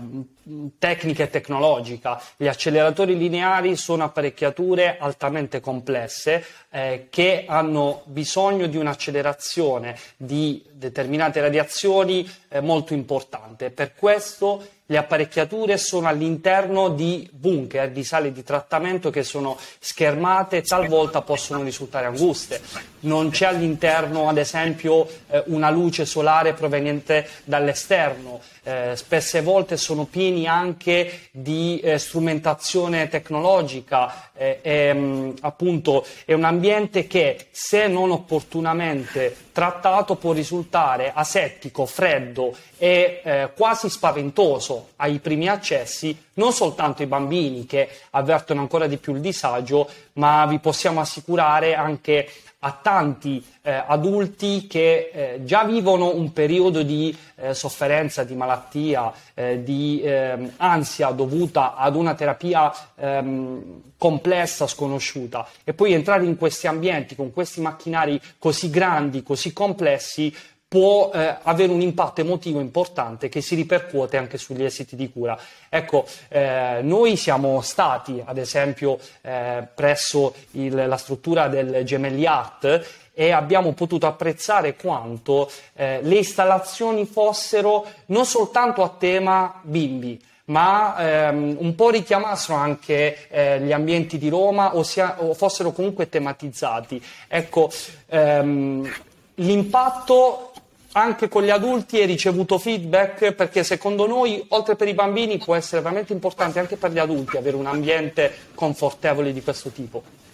tecnica 0.78 1.24
e 1.24 1.30
tecnologica. 1.30 2.22
Gli 2.36 2.46
acceleratori 2.46 3.18
lineari 3.18 3.78
sono 3.78 4.04
apparecchiature 4.04 4.98
altamente 5.00 5.62
complesse 5.62 6.46
eh, 6.70 7.08
che 7.10 7.46
hanno 7.48 8.02
bisogno 8.08 8.68
di 8.68 8.76
un'accelerazione 8.76 9.98
di 10.18 10.62
determinate 10.74 11.40
radiazioni 11.40 12.30
eh, 12.50 12.60
molto 12.60 12.94
importante. 12.94 13.70
Per 13.70 13.94
questo 13.96 14.62
le 14.88 14.98
apparecchiature 14.98 15.78
sono 15.78 16.08
all'interno 16.08 16.90
di 16.90 17.28
bunker, 17.32 17.90
di 17.90 18.04
sale 18.04 18.32
di 18.32 18.44
trattamento 18.44 19.10
che 19.10 19.24
sono 19.24 19.58
schermate 19.80 20.58
e 20.58 20.62
talvolta 20.62 21.22
possono 21.22 21.64
risultare 21.64 22.06
anguste. 22.06 22.62
Non 23.02 23.32
c'è 23.32 23.48
all'interno, 23.48 24.30
ad 24.30 24.38
esempio, 24.38 25.08
eh, 25.28 25.42
una 25.48 25.72
luce 25.72 26.06
solare 26.06 26.54
proveniente 26.54 27.05
dall'esterno. 27.44 28.42
Eh, 28.68 28.96
spesse 28.96 29.44
volte 29.44 29.78
sono 29.78 30.06
pieni 30.06 30.48
anche 30.48 31.28
di 31.30 31.80
eh, 31.82 32.00
strumentazione 32.00 33.08
tecnologica, 33.10 34.32
eh, 34.34 34.58
e, 34.64 34.92
mm, 34.92 35.32
appunto 35.42 36.04
è 36.26 36.34
un 36.34 36.46
ambiente 36.46 37.06
che 37.06 37.46
se 37.52 37.86
non 37.86 38.10
opportunamente 38.10 39.36
trattato 39.52 40.16
può 40.16 40.34
risultare 40.34 41.12
asettico, 41.14 41.86
freddo 41.86 42.56
e 42.80 43.22
eh, 43.24 43.52
quasi 43.56 43.88
spaventoso 43.88 44.90
ai 44.96 45.20
primi 45.20 45.48
accessi, 45.48 46.18
non 46.34 46.52
soltanto 46.52 47.04
i 47.04 47.06
bambini 47.06 47.68
che 47.68 47.88
avvertono 48.10 48.62
ancora 48.62 48.88
di 48.88 48.98
più 48.98 49.14
il 49.14 49.22
disagio, 49.22 49.88
ma 50.14 50.48
vi 50.48 50.58
possiamo 50.58 51.02
assicurare 51.02 51.76
anche 51.76 52.28
a 52.66 52.80
tanti 52.82 53.46
eh, 53.62 53.84
adulti 53.86 54.66
che 54.66 55.12
eh, 55.14 55.44
già 55.44 55.64
vivono 55.64 56.16
un 56.16 56.34
periodo 56.34 56.82
di 56.82 57.16
eh, 57.36 57.54
sofferenza, 57.54 58.24
di 58.24 58.36
malattia, 58.36 59.12
eh, 59.34 59.64
di 59.64 60.02
ehm, 60.04 60.54
ansia 60.58 61.10
dovuta 61.12 61.76
ad 61.76 61.96
una 61.96 62.14
terapia 62.14 62.74
ehm, 62.96 63.82
complessa, 63.98 64.68
sconosciuta 64.68 65.48
e 65.64 65.74
poi 65.74 65.94
entrare 65.94 66.26
in 66.26 66.38
questi 66.38 66.68
ambienti 66.68 67.16
con 67.16 67.32
questi 67.32 67.62
macchinari 67.62 68.20
così 68.38 68.70
grandi, 68.70 69.24
così 69.24 69.54
complessi 69.54 70.34
può 70.68 71.12
eh, 71.14 71.38
avere 71.44 71.72
un 71.72 71.80
impatto 71.80 72.20
emotivo 72.22 72.60
importante 72.60 73.30
che 73.30 73.40
si 73.40 73.56
ripercuote 73.56 74.18
anche 74.18 74.38
sugli 74.38 74.64
esiti 74.64 74.98
di 74.98 75.10
cura. 75.10 75.38
Ecco, 75.70 76.06
eh, 76.28 76.80
noi 76.82 77.16
siamo 77.16 77.62
stati, 77.62 78.22
ad 78.24 78.38
esempio, 78.38 79.00
eh, 79.22 79.66
presso 79.74 80.34
il, 80.52 80.74
la 80.74 80.98
struttura 80.98 81.48
del 81.48 81.86
Gemelli 81.86 82.26
Art 82.26 83.05
e 83.16 83.32
abbiamo 83.32 83.72
potuto 83.72 84.06
apprezzare 84.06 84.76
quanto 84.76 85.50
eh, 85.74 86.00
le 86.04 86.16
installazioni 86.18 87.06
fossero 87.06 87.86
non 88.08 88.26
soltanto 88.26 88.84
a 88.84 88.90
tema 88.90 89.60
bimbi, 89.64 90.22
ma 90.46 91.30
ehm, 91.30 91.56
un 91.58 91.74
po' 91.76 91.90
richiamassero 91.90 92.58
anche 92.58 93.30
eh, 93.30 93.62
gli 93.62 93.72
ambienti 93.72 94.18
di 94.18 94.30
Roma 94.30 94.76
o, 94.76 94.84
sia, 94.84 95.16
o, 95.24 95.34
fossero 95.34 95.72
comunque 95.72 96.10
tematizzati. 96.10 97.02
Ecco, 97.28 97.72
ehm, 98.08 98.94
l'impatto 99.36 100.52
anche 100.92 101.28
con 101.28 101.44
gli 101.44 101.50
adulti 101.50 102.00
hai 102.00 102.06
ricevuto 102.06 102.58
feedback 102.58 103.32
perché 103.32 103.64
secondo 103.64 104.08
noi, 104.08 104.46
oltre 104.50 104.76
per 104.76 104.88
i 104.88 104.94
bambini, 104.94 105.38
può 105.38 105.56
essere 105.56 105.82
veramente 105.82 106.14
importante 106.14 106.60
anche 106.60 106.78
per 106.78 106.92
gli 106.92 107.00
adulti 107.00 107.38
avere 107.38 107.56
un 107.56 107.66
ambiente 107.66 108.34
confortevole 108.54 109.34
di 109.34 109.42
questo 109.42 109.70
tipo. 109.70 110.25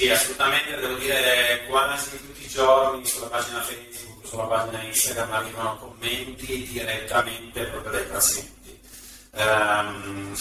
Sì, 0.00 0.08
assolutamente, 0.08 0.76
devo 0.76 0.94
dire 0.94 1.66
quasi 1.68 2.18
tutti 2.18 2.42
i 2.42 2.48
giorni 2.48 3.04
sulla 3.04 3.26
pagina 3.26 3.60
Facebook, 3.60 4.26
sulla 4.26 4.44
pagina 4.44 4.82
Instagram 4.82 5.30
arrivano 5.30 5.76
commenti 5.76 6.66
direttamente 6.68 7.64
proprio 7.64 7.92
dai 7.92 8.06
pazienti. 8.06 8.80
Um, 9.32 10.34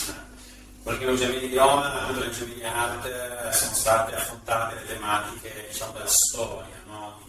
perché 0.81 1.11
i 1.11 1.17
Gemelli 1.17 1.49
di 1.49 1.57
Roma, 1.57 2.03
appunto 2.03 2.21
le 2.21 2.31
Gemelli 2.31 2.63
Art, 2.63 3.49
sono 3.49 3.73
state 3.73 4.15
affrontate 4.15 4.75
le 4.75 4.85
tematiche 4.85 5.65
diciamo, 5.67 5.91
della 5.91 6.07
storia, 6.07 6.81
no? 6.85 7.21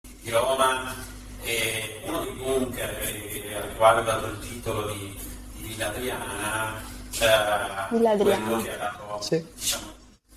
di 0.00 0.30
Roma 0.30 0.94
e 1.42 2.00
uno 2.04 2.20
dei 2.24 2.32
bunker 2.32 3.00
che, 3.00 3.54
al 3.54 3.76
quale 3.76 4.00
ho 4.00 4.04
dato 4.04 4.26
il 4.28 4.38
titolo 4.38 4.90
di, 4.92 5.20
di 5.52 5.68
Villa 5.68 5.88
Adriana, 5.88 6.93
cioè 7.14 7.86
quello 7.88 8.62
che 8.62 8.74
ha 8.74 8.76
dato 8.76 9.20
sì. 9.22 9.44
diciamo, 9.54 9.92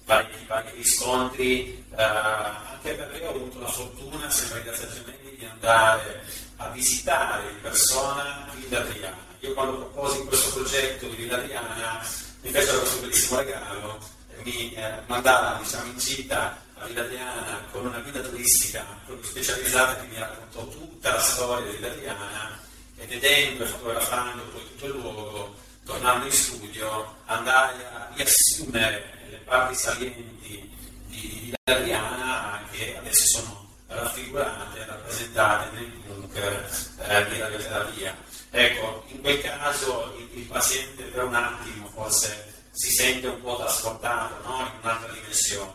vari, 0.06 0.28
vari, 0.48 0.72
riscontri, 0.76 1.86
eh, 1.96 2.04
anche 2.04 2.94
perché 2.94 3.26
ho 3.26 3.32
avuto 3.32 3.60
la 3.60 3.68
fortuna, 3.68 4.30
sempre 4.30 4.64
grazie 4.64 4.88
a 4.88 4.92
Gemelli, 4.92 5.36
di 5.38 5.46
andare 5.46 6.24
a 6.58 6.70
visitare 6.70 7.50
in 7.50 7.62
persona 7.62 8.48
Villa 8.54 8.80
Adriana. 8.80 9.26
Io 9.40 9.54
quando 9.54 9.78
proposi 9.78 10.24
questo 10.26 10.54
progetto 10.54 11.08
di 11.08 11.16
Villa 11.16 11.38
Adriana 11.38 12.02
mi 12.42 12.50
fecero 12.52 12.80
questo 12.80 13.00
bellissimo 13.02 13.40
regalo, 13.40 14.00
mi 14.44 14.74
eh, 14.74 14.94
mandarono 15.08 15.62
diciamo, 15.62 15.92
in 15.92 15.98
gita 15.98 16.66
all'italiana 16.80 17.66
con 17.72 17.86
una 17.86 18.00
guida 18.00 18.22
turistica 18.22 18.86
specializzata 19.22 20.00
che 20.00 20.08
mi 20.08 20.20
raccontò 20.20 20.68
tutta 20.68 21.14
la 21.14 21.20
storia 21.20 21.66
dell'italiana 21.66 22.60
e 22.98 23.06
vedendo 23.06 23.64
e 23.64 23.68
fotografando 23.68 24.44
poi 24.44 24.62
tutto 24.62 24.86
il 24.86 24.92
luogo, 24.92 25.56
tornando 25.88 26.26
in 26.26 26.32
studio, 26.32 27.16
andai 27.26 27.82
a 27.82 28.12
riassumere 28.14 29.14
le 29.30 29.38
parti 29.38 29.74
salienti 29.74 30.70
di 31.08 31.54
Adriana 31.64 32.62
che 32.72 32.98
adesso 32.98 33.40
sono 33.40 33.70
raffigurate, 33.88 34.86
rappresentate 34.86 35.76
nel 35.76 35.88
bunker 36.06 36.70
eh, 37.00 37.30
di 37.30 37.40
radioterapia. 37.40 38.16
Ecco, 38.52 39.06
in 39.08 39.22
quel 39.22 39.42
caso 39.42 40.14
il, 40.18 40.40
il, 40.40 40.46
paziente 40.46 41.04
per 41.04 41.24
un 41.24 41.36
attimo 41.36 41.88
forse 41.88 42.54
si 42.72 42.92
sente 42.92 43.28
un 43.28 43.42
po' 43.42 43.58
trasportato 43.58 44.46
no? 44.46 44.60
in 44.60 44.80
un'altra 44.82 45.12
dimensione, 45.14 45.74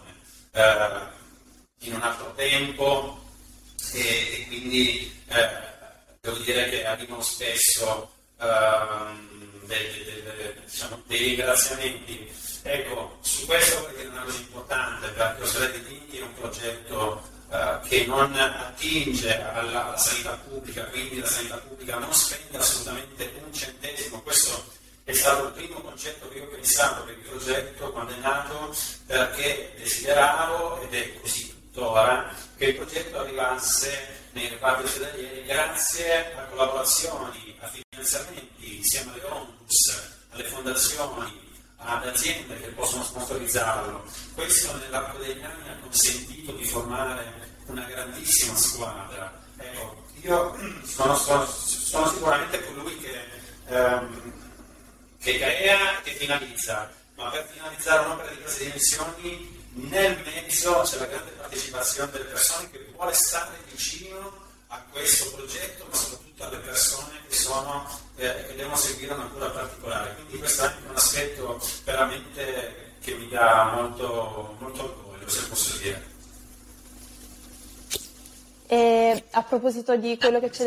eh, 0.52 1.00
in 1.81 1.95
un 1.95 2.02
altro 2.02 2.33
tempo 2.35 3.19
e, 3.92 3.99
e 3.99 4.47
quindi 4.47 5.21
eh, 5.28 5.49
devo 6.21 6.37
dire 6.38 6.69
che 6.69 6.85
arrivano 6.85 7.23
spesso 7.23 8.12
ehm, 8.38 9.31
dei, 9.66 10.04
dei, 10.04 10.23
dei, 10.23 10.54
diciamo, 10.64 11.02
dei 11.07 11.19
ringraziamenti 11.19 12.31
Ecco, 12.64 13.19
su 13.23 13.45
questo 13.45 13.88
è 13.97 14.07
una 14.07 14.23
cosa 14.23 14.38
importante 14.38 15.09
perché 15.09 15.42
Ospedale 15.42 15.85
di 15.85 16.19
è 16.19 16.23
un 16.23 16.35
progetto 16.35 17.28
eh, 17.50 17.78
che 17.88 18.07
non 18.07 18.33
attinge 18.37 19.42
alla, 19.42 19.87
alla, 19.87 19.97
sanità 19.97 20.38
pubblica, 20.49 20.85
quindi 20.85 21.19
la 21.19 21.26
sanità 21.26 21.57
pubblica 21.57 21.99
non 21.99 22.12
spende 22.14 22.59
assolutamente 22.59 23.33
un 23.45 23.52
centesimo. 23.52 24.23
Questo 24.23 24.64
è 25.02 25.12
stato 25.12 25.47
il 25.47 25.52
primo 25.54 25.81
concetto 25.81 26.28
che 26.28 26.38
io 26.38 26.45
ho 26.45 26.49
pensato 26.49 27.02
per 27.02 27.14
il 27.14 27.28
progetto 27.28 27.90
quando 27.90 28.14
è 28.14 28.19
nato, 28.19 28.76
perché 29.07 29.73
desideravo, 29.78 30.83
ed 30.83 30.95
è 30.95 31.21
così 31.21 31.49
tuttora, 31.49 32.33
che 32.57 32.66
il 32.66 32.76
progetto 32.76 33.19
arrivasse 33.19 34.21
nei 34.32 34.48
reparti 34.48 34.84
ospedalieri 34.84 35.44
grazie 35.44 36.34
a 36.34 36.44
collaborazioni, 36.44 37.56
a 37.60 37.68
finanziamenti 37.68 38.76
insieme 38.76 39.12
alle 39.12 39.24
ONUS, 39.24 40.10
alle 40.30 40.44
fondazioni, 40.44 41.50
ad 41.76 42.06
aziende 42.06 42.58
che 42.60 42.68
possono 42.68 43.04
sponsorizzarlo. 43.04 44.04
Questo 44.34 44.76
nell'arco 44.76 45.18
degli 45.18 45.42
anni 45.42 45.68
ha 45.68 45.76
consentito 45.80 46.52
di 46.52 46.64
formare 46.64 47.50
una 47.66 47.84
grandissima 47.84 48.56
squadra. 48.56 49.40
Ecco, 49.56 50.04
io 50.22 50.56
sono, 50.84 51.16
sono, 51.16 51.46
sono, 51.46 52.08
sicuramente 52.08 52.64
colui 52.64 52.98
che, 52.98 53.24
ehm, 53.66 54.32
che 55.20 55.38
crea 55.38 56.02
e 56.02 56.10
finalizza, 56.12 56.90
ma 57.16 57.28
per 57.30 57.46
finalizzare 57.52 58.06
un'opera 58.06 58.30
di 58.30 58.40
queste 58.40 58.64
dimensioni 58.64 59.62
nel 59.74 60.18
mezzo 60.24 60.80
c'è 60.82 60.98
la 60.98 61.06
grande 61.06 61.30
partecipazione 61.30 62.10
delle 62.10 62.24
persone 62.24 62.70
che 62.70 62.86
vuole 62.94 63.12
stare 63.14 63.56
vicino 63.70 64.40
a 64.68 64.82
questo 64.90 65.32
progetto, 65.32 65.86
ma 65.88 65.94
soprattutto 65.94 66.44
alle 66.44 66.58
persone 66.58 67.20
che, 67.28 67.34
sono, 67.34 67.86
eh, 68.16 68.46
che 68.46 68.54
devono 68.56 68.76
seguire 68.76 69.14
una 69.14 69.26
cura 69.26 69.50
particolare. 69.50 70.14
Quindi 70.14 70.38
questo 70.38 70.62
è 70.62 70.66
anche 70.66 70.88
un 70.88 70.96
aspetto 70.96 71.60
veramente 71.84 72.96
che 73.00 73.14
mi 73.14 73.28
dà 73.28 73.72
molto, 73.74 74.56
molto 74.58 74.82
orgoglio, 74.82 75.28
se 75.28 75.46
posso 75.46 75.76
dire. 75.78 76.10
E 78.66 79.24
a 79.30 79.42
proposito 79.42 79.96
di 79.96 80.16
quello 80.16 80.40
che 80.40 80.48
c'è 80.48 80.64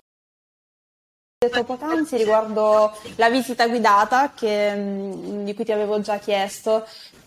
detto 1.47 1.63
poc'anzi 1.63 2.17
riguardo 2.17 2.95
la 3.15 3.29
visita 3.29 3.67
guidata 3.67 4.31
che, 4.35 4.73
di 5.43 5.53
cui 5.53 5.65
ti 5.65 5.71
avevo 5.71 5.99
già 6.01 6.17
chiesto, 6.17 6.85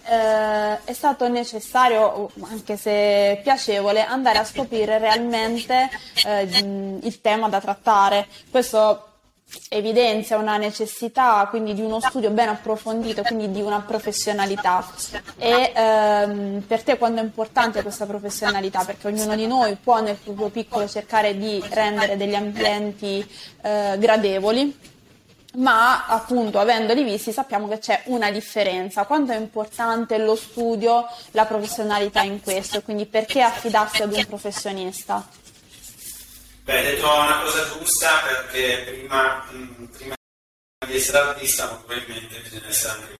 eh, 0.08 0.84
è 0.84 0.92
stato 0.92 1.28
necessario, 1.28 2.30
anche 2.42 2.76
se 2.76 3.40
piacevole, 3.42 4.04
andare 4.04 4.38
a 4.38 4.44
scoprire 4.44 4.98
realmente 4.98 5.90
eh, 6.24 6.42
il 7.02 7.20
tema 7.20 7.48
da 7.48 7.60
trattare. 7.60 8.26
Questo 8.50 9.07
evidenzia 9.68 10.36
una 10.36 10.56
necessità 10.56 11.46
quindi 11.48 11.74
di 11.74 11.80
uno 11.80 12.00
studio 12.00 12.30
ben 12.30 12.48
approfondito, 12.48 13.22
quindi 13.22 13.50
di 13.50 13.60
una 13.60 13.80
professionalità. 13.80 14.86
E 15.36 15.72
ehm, 15.74 16.64
per 16.66 16.82
te 16.82 16.98
quando 16.98 17.20
è 17.20 17.24
importante 17.24 17.82
questa 17.82 18.06
professionalità? 18.06 18.84
Perché 18.84 19.08
ognuno 19.08 19.34
di 19.34 19.46
noi 19.46 19.76
può 19.76 20.00
nel 20.00 20.16
proprio 20.16 20.48
piccolo 20.48 20.88
cercare 20.88 21.36
di 21.36 21.62
rendere 21.70 22.16
degli 22.16 22.34
ambienti 22.34 23.26
eh, 23.62 23.96
gradevoli 23.98 24.96
ma 25.58 26.06
appunto 26.06 26.58
avendoli 26.58 27.02
visti 27.02 27.32
sappiamo 27.32 27.66
che 27.68 27.78
c'è 27.78 28.02
una 28.06 28.30
differenza. 28.30 29.06
Quanto 29.06 29.32
è 29.32 29.36
importante 29.36 30.18
lo 30.18 30.36
studio, 30.36 31.06
la 31.32 31.46
professionalità 31.46 32.22
in 32.22 32.40
questo? 32.40 32.82
Quindi 32.82 33.06
perché 33.06 33.40
affidarsi 33.40 34.02
ad 34.02 34.12
un 34.12 34.24
professionista? 34.26 35.26
Beh, 36.68 36.76
hai 36.76 36.84
detto 36.84 37.06
una 37.06 37.40
cosa 37.40 37.66
giusta 37.66 38.20
perché 38.26 38.84
prima, 38.84 39.42
mh, 39.50 39.84
prima 39.86 40.14
di 40.86 40.96
essere 40.96 41.16
artista 41.16 41.66
probabilmente 41.66 42.40
bisogna 42.40 42.68
essere 42.68 42.92
anche 42.92 43.16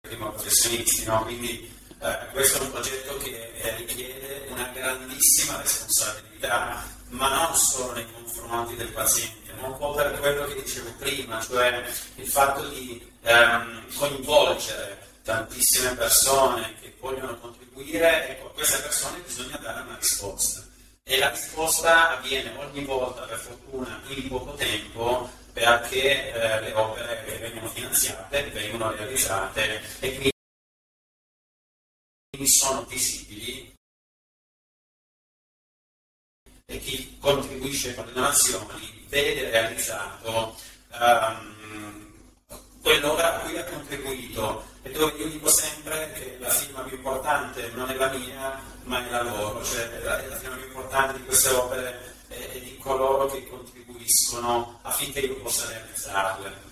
prima 0.00 0.28
professionisti, 0.30 1.04
no? 1.04 1.22
Quindi 1.22 1.72
eh, 2.00 2.18
questo 2.32 2.58
è 2.58 2.62
un 2.62 2.72
progetto 2.72 3.16
che 3.18 3.76
richiede 3.76 4.46
una 4.48 4.66
grandissima 4.74 5.60
responsabilità, 5.62 6.84
ma 7.10 7.46
non 7.46 7.54
solo 7.54 7.92
nei 7.92 8.12
confronti 8.12 8.74
del 8.74 8.90
paziente 8.90 9.52
un 9.62 9.78
po' 9.78 9.94
per 9.94 10.18
quello 10.18 10.46
che 10.46 10.60
dicevo 10.60 10.92
prima, 10.98 11.40
cioè 11.40 11.84
il 12.16 12.26
fatto 12.26 12.68
di 12.70 13.08
ehm, 13.22 13.94
coinvolgere 13.94 14.98
tantissime 15.22 15.94
persone 15.94 16.74
che 16.80 16.96
vogliono 16.98 17.38
contribuire, 17.38 18.30
ecco, 18.30 18.48
a 18.48 18.52
queste 18.52 18.78
persone 18.78 19.20
bisogna 19.20 19.58
dare 19.58 19.82
una 19.82 19.96
risposta. 19.96 20.67
E 21.10 21.16
la 21.16 21.30
risposta 21.30 22.18
avviene 22.18 22.54
ogni 22.58 22.84
volta, 22.84 23.22
per 23.22 23.38
fortuna, 23.38 23.98
in 24.08 24.28
poco 24.28 24.52
tempo, 24.56 25.30
perché 25.54 26.34
eh, 26.34 26.60
le 26.60 26.72
opere 26.74 27.24
che 27.24 27.38
vengono 27.38 27.68
finanziate 27.70 28.50
vengono 28.50 28.90
realizzate 28.90 29.80
e 30.00 30.30
quindi 32.30 32.46
sono 32.46 32.84
visibili. 32.84 33.74
E 36.66 36.78
chi 36.78 37.16
contribuisce 37.18 37.94
con 37.94 38.04
le 38.04 38.12
donazioni 38.12 39.06
vede 39.08 39.48
realizzato 39.48 40.60
um, 40.92 42.07
quell'opera 42.88 43.36
a 43.36 43.38
cui 43.40 43.58
ha 43.58 43.64
contribuito 43.64 44.64
e 44.82 44.90
dove 44.92 45.12
io 45.18 45.28
dico 45.28 45.48
sempre 45.48 46.10
che 46.14 46.38
la 46.40 46.48
firma 46.48 46.80
più 46.80 46.96
importante 46.96 47.70
non 47.74 47.90
è 47.90 47.94
la 47.94 48.08
mia 48.08 48.58
ma 48.84 49.06
è 49.06 49.10
la 49.10 49.22
loro, 49.22 49.62
cioè 49.62 50.00
la, 50.02 50.26
la 50.26 50.36
firma 50.36 50.56
più 50.56 50.66
importante 50.68 51.18
di 51.18 51.24
queste 51.26 51.50
opere 51.50 52.16
è, 52.28 52.52
è 52.52 52.58
di 52.58 52.78
coloro 52.78 53.26
che 53.26 53.46
contribuiscono 53.46 54.78
affinché 54.80 55.20
io 55.20 55.36
possa 55.36 55.68
realizzarle. 55.68 56.66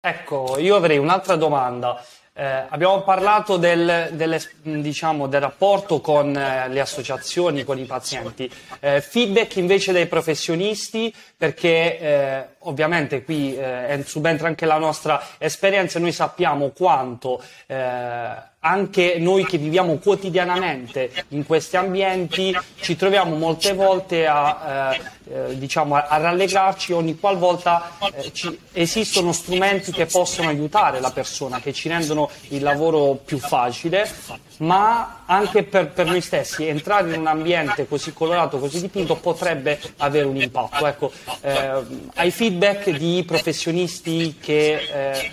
Ecco, 0.00 0.58
io 0.58 0.76
avrei 0.76 0.98
un'altra 0.98 1.36
domanda. 1.36 2.04
Eh, 2.40 2.66
abbiamo 2.68 3.02
parlato 3.02 3.56
del, 3.56 4.10
delle, 4.12 4.40
diciamo, 4.62 5.26
del 5.26 5.40
rapporto 5.40 6.00
con 6.00 6.36
eh, 6.36 6.68
le 6.68 6.78
associazioni, 6.78 7.64
con 7.64 7.80
i 7.80 7.84
pazienti. 7.84 8.48
Eh, 8.78 9.00
feedback 9.00 9.56
invece 9.56 9.90
dai 9.90 10.06
professionisti, 10.06 11.12
perché 11.36 11.98
eh, 11.98 12.44
ovviamente 12.68 13.24
qui 13.24 13.56
eh, 13.56 14.02
subentra 14.06 14.46
anche 14.46 14.66
la 14.66 14.78
nostra 14.78 15.20
esperienza, 15.38 15.98
noi 15.98 16.12
sappiamo 16.12 16.68
quanto 16.70 17.42
eh, 17.66 18.46
anche 18.60 19.16
noi 19.18 19.44
che 19.46 19.56
viviamo 19.56 19.98
quotidianamente 19.98 21.10
in 21.28 21.46
questi 21.46 21.76
ambienti 21.76 22.56
ci 22.80 22.96
troviamo 22.96 23.36
molte 23.36 23.72
volte 23.72 24.26
a, 24.26 24.92
eh, 24.92 25.00
eh, 25.32 25.58
diciamo, 25.58 25.94
a 25.94 26.16
rallegrarci 26.16 26.92
ogni 26.92 27.18
qualvolta 27.18 27.92
eh, 28.12 28.32
ci, 28.32 28.58
esistono 28.72 29.32
strumenti 29.32 29.92
che 29.92 30.06
possono 30.06 30.48
aiutare 30.48 31.00
la 31.00 31.10
persona, 31.10 31.60
che 31.60 31.72
ci 31.72 31.88
rendono 31.88 32.30
il 32.48 32.62
lavoro 32.62 33.14
più 33.14 33.38
facile, 33.38 34.08
ma 34.58 35.22
anche 35.26 35.62
per, 35.64 35.88
per 35.88 36.06
noi 36.06 36.20
stessi 36.20 36.66
entrare 36.66 37.12
in 37.12 37.20
un 37.20 37.26
ambiente 37.26 37.86
così 37.86 38.12
colorato, 38.12 38.58
così 38.58 38.80
dipinto 38.80 39.16
potrebbe 39.16 39.80
avere 39.98 40.26
un 40.26 40.36
impatto. 40.36 40.86
Ecco, 40.86 41.12
eh, 41.40 41.82
hai 42.14 42.30
feedback 42.30 42.90
di 42.90 43.24
professionisti 43.26 44.36
che 44.40 44.88
eh, 44.92 45.32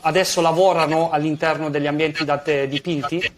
adesso 0.00 0.40
lavorano 0.40 1.10
all'interno 1.10 1.70
degli 1.70 1.86
ambienti 1.86 2.24
da 2.24 2.38
te 2.38 2.68
dipinti? 2.68 3.32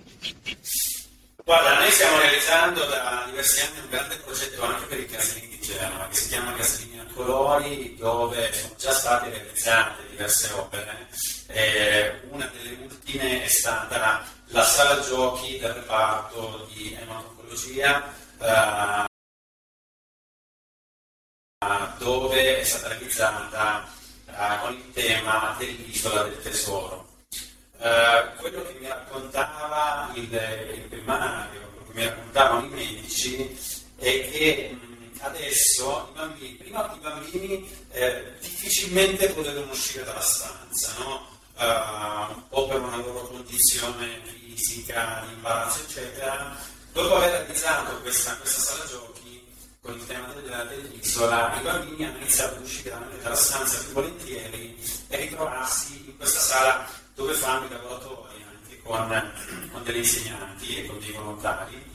Guarda, 1.45 1.79
noi 1.79 1.91
stiamo 1.93 2.19
realizzando 2.19 2.85
da 2.87 3.23
diversi 3.27 3.61
anni 3.61 3.79
un 3.79 3.89
grande 3.89 4.17
progetto 4.17 4.65
anche 4.65 4.87
per 4.87 4.99
i 4.99 5.07
casalini 5.07 5.59
di 5.61 5.61
Genova, 5.61 6.09
che 6.09 6.17
si 6.17 6.29
chiama 6.29 6.53
Casalini 6.55 6.96
a 6.96 6.96
colori, 7.17 7.97
dove 7.97 8.53
sono 8.53 8.75
già 8.77 8.93
state 8.93 9.31
realizzate 9.31 10.09
diverse 10.11 10.53
opere. 10.53 11.09
Eh, 11.49 12.21
una 12.29 12.47
delle 12.47 12.77
ultime 12.85 13.43
è 13.43 13.49
stata 13.49 14.23
la 14.49 14.63
sala 14.63 15.01
giochi 15.01 15.59
del 15.59 15.73
reparto 15.73 16.69
di 16.73 16.97
ematologia, 17.01 18.13
eh, 18.39 19.05
dove 21.99 22.61
è 22.61 22.65
stata 22.65 22.89
realizzata 22.89 23.89
uh, 24.27 24.61
con 24.61 24.75
il 24.75 24.93
tema 24.93 25.57
dell'isola 25.59 26.23
del 26.25 26.41
tesoro. 26.43 27.09
Uh, 27.79 28.37
quello 28.39 28.63
che 28.65 28.77
mi 28.79 28.87
raccontava 28.87 30.11
il, 30.15 30.33
il 30.75 30.87
primario, 30.89 31.61
quello 31.61 31.91
che 31.91 31.99
mi 31.99 32.05
raccontavano 32.05 32.67
i 32.67 32.69
medici, 32.69 33.59
è 33.97 34.31
che 34.31 34.79
adesso 35.21 36.11
i 36.13 36.17
bambini, 36.17 36.55
prima 36.55 36.93
i 36.95 36.99
bambini 36.99 37.69
eh, 37.91 38.33
difficilmente 38.41 39.29
potevano 39.31 39.73
uscire 39.73 40.05
dalla 40.05 40.21
stanza, 40.21 40.93
no? 40.99 41.27
uh, 41.57 42.35
un 42.35 42.49
po' 42.49 42.67
per 42.69 42.81
una 42.81 42.97
loro 42.97 43.29
condizione 43.29 44.21
fisica, 44.25 45.25
di 45.27 45.35
imbarazzo, 45.35 45.81
eccetera. 45.81 46.57
Dopo 46.93 47.17
aver 47.17 47.31
realizzato 47.31 48.01
questa, 48.01 48.37
questa 48.37 48.61
sala 48.61 48.89
giochi 48.89 49.45
con 49.83 49.95
il 49.95 50.07
tema 50.07 50.33
della, 50.33 50.65
dell'isola, 50.65 51.59
i 51.59 51.63
bambini 51.63 52.05
hanno 52.05 52.19
iniziato 52.19 52.57
ad 52.57 52.63
uscire 52.63 52.97
dalla 53.23 53.35
stanza 53.35 53.79
più 53.85 53.93
volentieri 53.93 54.79
e 55.09 55.17
ritrovarsi 55.17 56.05
in 56.07 56.17
questa 56.17 56.41
sala 56.41 56.89
dove 57.15 57.35
fanno 57.35 57.67
i 57.67 57.71
lavoratori 57.71 58.43
anche 58.43 58.81
con, 58.83 59.33
con 59.73 59.83
degli 59.85 59.99
insegnanti 59.99 60.77
e 60.77 60.87
con 60.87 60.99
dei 60.99 61.13
volontari. 61.13 61.95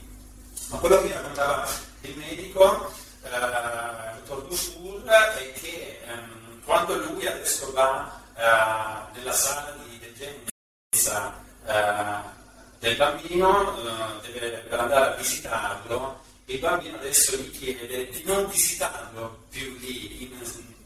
Ma 0.68 0.78
quello 0.78 1.02
che 1.02 1.12
raccontava 1.12 1.68
il 2.02 2.16
medico, 2.16 2.92
il 3.24 4.22
dottor 4.24 4.46
Dufour, 4.48 5.02
è 5.04 5.52
che 5.54 6.00
ehm, 6.06 6.62
quando 6.64 6.94
lui 6.96 7.26
adesso 7.26 7.70
va 7.72 8.20
eh, 8.36 9.18
nella 9.18 9.32
sala 9.32 9.74
di 9.84 9.98
degenza 9.98 11.40
eh, 11.66 12.30
del 12.78 12.96
bambino, 12.96 13.76
eh, 13.78 14.32
deve, 14.32 14.48
per 14.68 14.80
andare 14.80 15.12
a 15.12 15.16
visitarlo, 15.16 16.20
il 16.46 16.58
bambino 16.58 16.96
adesso 16.96 17.36
gli 17.36 17.50
chiede 17.50 18.08
di 18.10 18.22
non 18.24 18.48
visitarlo 18.48 19.44
più 19.50 19.76
lì, 19.78 20.24
in, 20.24 20.38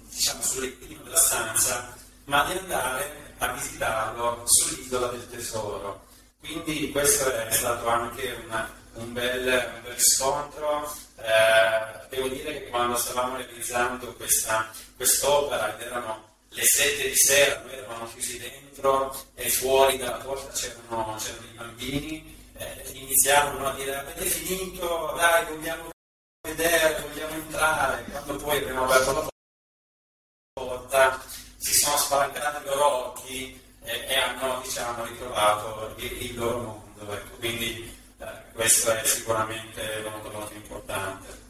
diciamo, 0.08 0.42
sul 0.42 0.62
lettino 0.62 1.02
della 1.02 1.16
stanza, 1.16 1.94
ma 2.24 2.44
di 2.44 2.58
andare 2.58 3.34
a 3.38 3.48
visitarlo 3.52 4.42
sull'isola 4.44 5.08
del 5.08 5.28
tesoro. 5.30 6.04
Quindi 6.40 6.90
questo 6.90 7.32
è 7.32 7.50
stato 7.50 7.88
anche 7.88 8.38
una, 8.44 8.70
un, 8.94 9.12
bel, 9.12 9.72
un, 9.74 9.82
bel, 9.82 9.94
scontro. 9.98 10.94
Eh, 11.16 12.06
devo 12.08 12.28
dire 12.28 12.52
che 12.52 12.68
quando 12.68 12.96
stavamo 12.96 13.36
realizzando 13.36 14.12
questa, 14.14 14.70
quest'opera 14.96 15.74
ed 15.74 15.82
erano 15.82 16.34
le 16.50 16.64
sette 16.64 17.08
di 17.08 17.16
sera, 17.16 17.60
noi 17.60 17.74
eravamo 17.74 18.08
chiusi 18.08 18.38
dentro 18.38 19.14
e 19.34 19.48
fuori 19.48 19.98
dalla 19.98 20.16
porta 20.18 20.52
c'erano, 20.52 21.16
c'erano 21.18 21.46
i 21.46 21.56
bambini, 21.56 22.36
eh, 22.56 22.90
iniziavano 22.92 23.68
a 23.68 23.74
dire 23.74 23.96
avete 23.96 24.24
finito, 24.24 25.14
dai 25.16 25.44
vogliamo 25.46 25.90
vedere, 26.46 27.02
vogliamo 27.02 27.34
entrare, 27.34 28.04
quando 28.04 28.36
poi 28.36 28.58
abbiamo 28.58 28.84
aperto 28.84 29.12
la 29.12 29.28
porta 30.54 31.22
si 31.56 31.74
sono 31.74 31.96
spalancati 31.96 32.62
i 32.62 32.66
loro 32.66 33.08
occhi 33.08 33.60
e, 33.82 34.04
e 34.08 34.16
hanno 34.16 34.60
diciamo, 34.62 35.04
ritrovato 35.04 35.94
il, 35.96 36.22
il 36.22 36.36
loro 36.36 36.58
mondo. 36.58 37.12
Ecco. 37.12 37.36
Quindi 37.36 37.82
eh, 37.82 37.95
questo 38.56 38.90
è 38.90 39.04
sicuramente 39.04 40.02
molto, 40.10 40.30
molto 40.30 40.54
importante. 40.54 41.44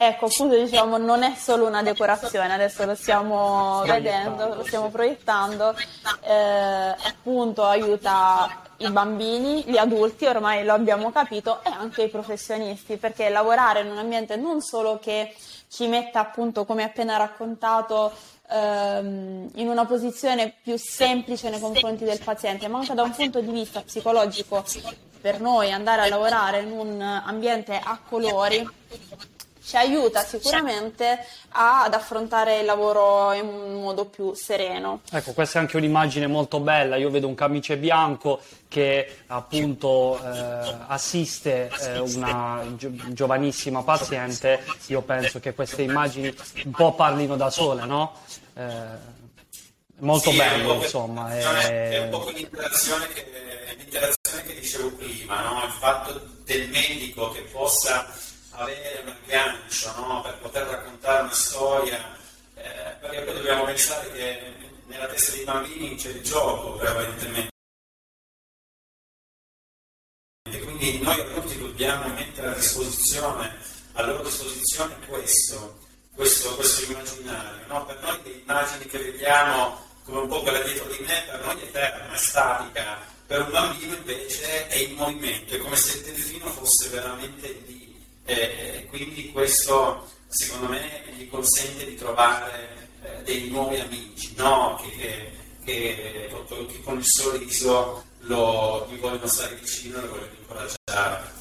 Ecco, 0.00 0.26
appunto 0.26 0.56
diciamo, 0.56 0.96
non 0.96 1.24
è 1.24 1.34
solo 1.34 1.66
una 1.66 1.82
decorazione, 1.82 2.52
adesso 2.52 2.84
lo 2.84 2.94
stiamo 2.94 3.82
vedendo, 3.84 4.54
lo 4.54 4.64
stiamo 4.64 4.90
proiettando, 4.90 5.74
eh, 6.20 6.94
appunto 7.02 7.64
aiuta 7.64 8.62
i 8.76 8.88
bambini, 8.90 9.64
gli 9.66 9.76
adulti, 9.76 10.26
ormai 10.26 10.64
lo 10.64 10.74
abbiamo 10.74 11.10
capito, 11.10 11.64
e 11.64 11.70
anche 11.70 12.04
i 12.04 12.10
professionisti, 12.10 12.96
perché 12.96 13.28
lavorare 13.28 13.80
in 13.80 13.90
un 13.90 13.98
ambiente 13.98 14.36
non 14.36 14.60
solo 14.60 15.00
che 15.00 15.34
ci 15.68 15.88
metta 15.88 16.20
appunto, 16.20 16.64
come 16.64 16.84
appena 16.84 17.16
raccontato, 17.16 18.12
ehm, 18.50 19.50
in 19.54 19.68
una 19.68 19.84
posizione 19.84 20.54
più 20.62 20.76
semplice 20.76 21.50
nei 21.50 21.60
confronti 21.60 22.04
del 22.04 22.20
paziente, 22.22 22.68
ma 22.68 22.78
anche 22.78 22.94
da 22.94 23.02
un 23.02 23.14
punto 23.14 23.40
di 23.40 23.50
vista 23.50 23.80
psicologico 23.80 24.64
per 25.20 25.40
noi 25.40 25.72
andare 25.72 26.02
a 26.02 26.08
lavorare 26.08 26.60
in 26.60 26.70
un 26.70 27.00
ambiente 27.00 27.78
a 27.82 28.00
colori 28.08 28.66
ci 29.68 29.76
aiuta 29.76 30.24
sicuramente 30.24 31.26
ad 31.50 31.92
affrontare 31.92 32.60
il 32.60 32.64
lavoro 32.64 33.34
in 33.34 33.46
un 33.46 33.82
modo 33.82 34.06
più 34.06 34.32
sereno. 34.32 35.02
Ecco, 35.10 35.32
questa 35.32 35.58
è 35.58 35.60
anche 35.60 35.76
un'immagine 35.76 36.26
molto 36.26 36.58
bella. 36.60 36.96
Io 36.96 37.10
vedo 37.10 37.26
un 37.26 37.34
camice 37.34 37.76
bianco 37.76 38.40
che 38.66 39.18
appunto 39.26 40.18
eh, 40.24 40.74
assiste 40.86 41.70
eh, 41.82 41.98
una 41.98 42.64
gio- 42.76 42.92
giovanissima 43.08 43.82
paziente. 43.82 44.64
Io 44.86 45.02
penso 45.02 45.38
che 45.38 45.52
queste 45.52 45.82
immagini 45.82 46.34
un 46.64 46.72
po' 46.72 46.94
parlino 46.94 47.36
da 47.36 47.50
sole, 47.50 47.84
no? 47.84 48.14
Eh, 48.54 48.64
molto 49.98 50.30
sì, 50.30 50.36
bello, 50.38 50.74
insomma. 50.76 51.36
È... 51.36 51.90
è 51.90 51.98
un 52.04 52.08
po' 52.08 52.30
l'interazione 52.30 53.06
che, 53.08 53.26
l'interazione 53.76 54.42
che 54.44 54.60
dicevo 54.60 54.92
prima, 54.92 55.42
no? 55.42 55.62
il 55.62 55.72
fatto 55.72 56.26
del 56.44 56.70
medico 56.70 57.30
che 57.32 57.42
possa 57.42 58.10
avere 58.58 59.02
un 59.02 59.08
aggancio 59.08 59.94
no? 59.96 60.20
per 60.22 60.38
poter 60.38 60.66
raccontare 60.66 61.22
una 61.22 61.32
storia, 61.32 62.16
eh, 62.54 62.96
perché 63.00 63.22
poi 63.22 63.34
dobbiamo 63.34 63.64
pensare 63.64 64.10
che 64.12 64.52
nella 64.86 65.06
testa 65.06 65.32
dei 65.32 65.44
bambini 65.44 65.94
c'è 65.94 66.10
il 66.10 66.22
gioco 66.22 66.72
prevalentemente. 66.72 67.50
Quindi 70.64 70.98
noi 71.00 71.20
adulti 71.20 71.58
dobbiamo 71.58 72.08
mettere 72.14 72.48
a 72.48 72.54
disposizione, 72.54 73.56
a 73.92 74.02
loro 74.06 74.22
disposizione 74.22 74.96
questo, 75.06 75.78
questo, 76.14 76.54
questo 76.54 76.90
immaginario. 76.90 77.66
No? 77.66 77.84
Per 77.84 78.00
noi 78.00 78.20
le 78.24 78.30
immagini 78.30 78.86
che 78.86 78.98
vediamo 78.98 79.86
come 80.04 80.20
un 80.20 80.28
po' 80.28 80.42
quella 80.42 80.60
dietro 80.60 80.86
di 80.86 81.04
me, 81.04 81.22
per 81.26 81.44
noi 81.44 81.60
è 81.60 81.66
ferma, 81.66 82.14
è 82.14 82.16
statica, 82.16 82.98
per 83.26 83.42
un 83.42 83.50
bambino 83.50 83.94
invece 83.94 84.68
è 84.68 84.76
in 84.76 84.94
movimento, 84.94 85.54
è 85.54 85.58
come 85.58 85.76
se 85.76 85.98
il 85.98 86.04
delfino 86.04 86.46
fosse 86.48 86.88
veramente 86.88 87.52
lì 87.66 87.77
eh, 88.28 88.86
quindi 88.90 89.32
questo 89.32 90.06
secondo 90.28 90.68
me 90.68 91.04
gli 91.16 91.28
consente 91.30 91.86
di 91.86 91.96
trovare 91.96 92.90
eh, 93.02 93.22
dei 93.22 93.48
nuovi 93.48 93.80
amici, 93.80 94.34
no? 94.36 94.78
che, 94.82 94.90
che, 94.98 95.32
che, 95.64 96.28
che, 96.68 96.82
con 96.82 96.98
il 96.98 97.04
sorriso 97.06 98.04
lo, 98.20 98.86
gli 98.90 98.98
vogliono 98.98 99.26
stare 99.26 99.54
vicino 99.54 99.96
e 99.96 100.00
lo 100.02 100.08
vogliono 100.08 100.32
incoraggiare. 100.40 101.36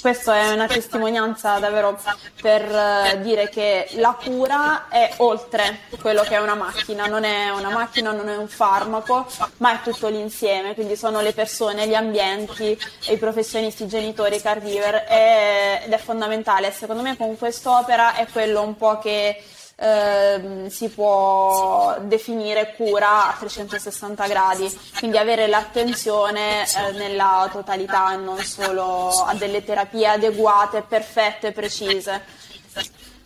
Questa 0.00 0.36
è 0.36 0.52
una 0.52 0.66
testimonianza 0.66 1.58
davvero 1.58 1.98
per 2.40 2.62
eh, 2.62 3.20
dire 3.22 3.48
che 3.48 3.88
la 3.94 4.16
cura 4.22 4.88
è 4.88 5.14
oltre 5.18 5.80
quello 6.00 6.22
che 6.22 6.34
è 6.34 6.40
una 6.40 6.54
macchina, 6.54 7.06
non 7.06 7.24
è 7.24 7.50
una 7.50 7.70
macchina, 7.70 8.12
non 8.12 8.28
è 8.28 8.36
un 8.36 8.48
farmaco, 8.48 9.26
ma 9.58 9.74
è 9.74 9.82
tutto 9.82 10.08
l'insieme, 10.08 10.74
quindi 10.74 10.96
sono 10.96 11.20
le 11.20 11.32
persone, 11.32 11.86
gli 11.86 11.94
ambienti, 11.94 12.78
i 13.08 13.16
professionisti, 13.16 13.84
i 13.84 13.88
genitori, 13.88 14.36
i 14.36 14.40
caregiver 14.42 15.06
ed 15.08 15.92
è 15.92 15.98
fondamentale. 15.98 16.70
Secondo 16.70 17.02
me 17.02 17.16
con 17.16 17.36
quest'opera 17.36 18.14
è 18.14 18.26
quello 18.26 18.62
un 18.62 18.76
po' 18.76 18.98
che 18.98 19.42
eh, 19.80 20.66
si 20.68 20.88
può 20.88 21.96
definire 22.02 22.74
cura 22.74 23.28
a 23.28 23.36
360 23.38 24.26
gradi, 24.26 24.78
quindi 24.98 25.18
avere 25.18 25.46
l'attenzione 25.46 26.62
eh, 26.62 26.92
nella 26.98 27.48
totalità 27.52 28.12
e 28.12 28.16
non 28.16 28.38
solo 28.38 29.08
a 29.08 29.34
delle 29.34 29.62
terapie 29.64 30.08
adeguate, 30.08 30.82
perfette, 30.86 31.52
precise. 31.52 32.46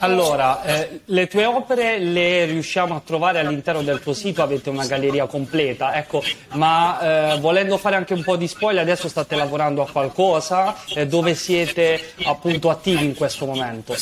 Allora, 0.02 0.64
eh, 0.64 1.00
le 1.04 1.28
tue 1.28 1.44
opere 1.44 1.98
le 2.00 2.44
riusciamo 2.46 2.96
a 2.96 3.02
trovare 3.04 3.38
all'interno 3.38 3.82
del 3.82 4.00
tuo 4.00 4.12
sito, 4.12 4.42
avete 4.42 4.68
una 4.68 4.84
galleria 4.84 5.26
completa, 5.26 5.94
ecco, 5.94 6.22
ma 6.54 7.34
eh, 7.34 7.38
volendo 7.38 7.78
fare 7.78 7.94
anche 7.94 8.12
un 8.12 8.24
po' 8.24 8.36
di 8.36 8.48
spoiler, 8.48 8.82
adesso 8.82 9.08
state 9.08 9.36
lavorando 9.36 9.80
a 9.80 9.88
qualcosa, 9.88 10.74
eh, 10.96 11.06
dove 11.06 11.36
siete 11.36 12.14
appunto 12.24 12.68
attivi 12.68 13.04
in 13.04 13.14
questo 13.14 13.46
momento? 13.46 13.94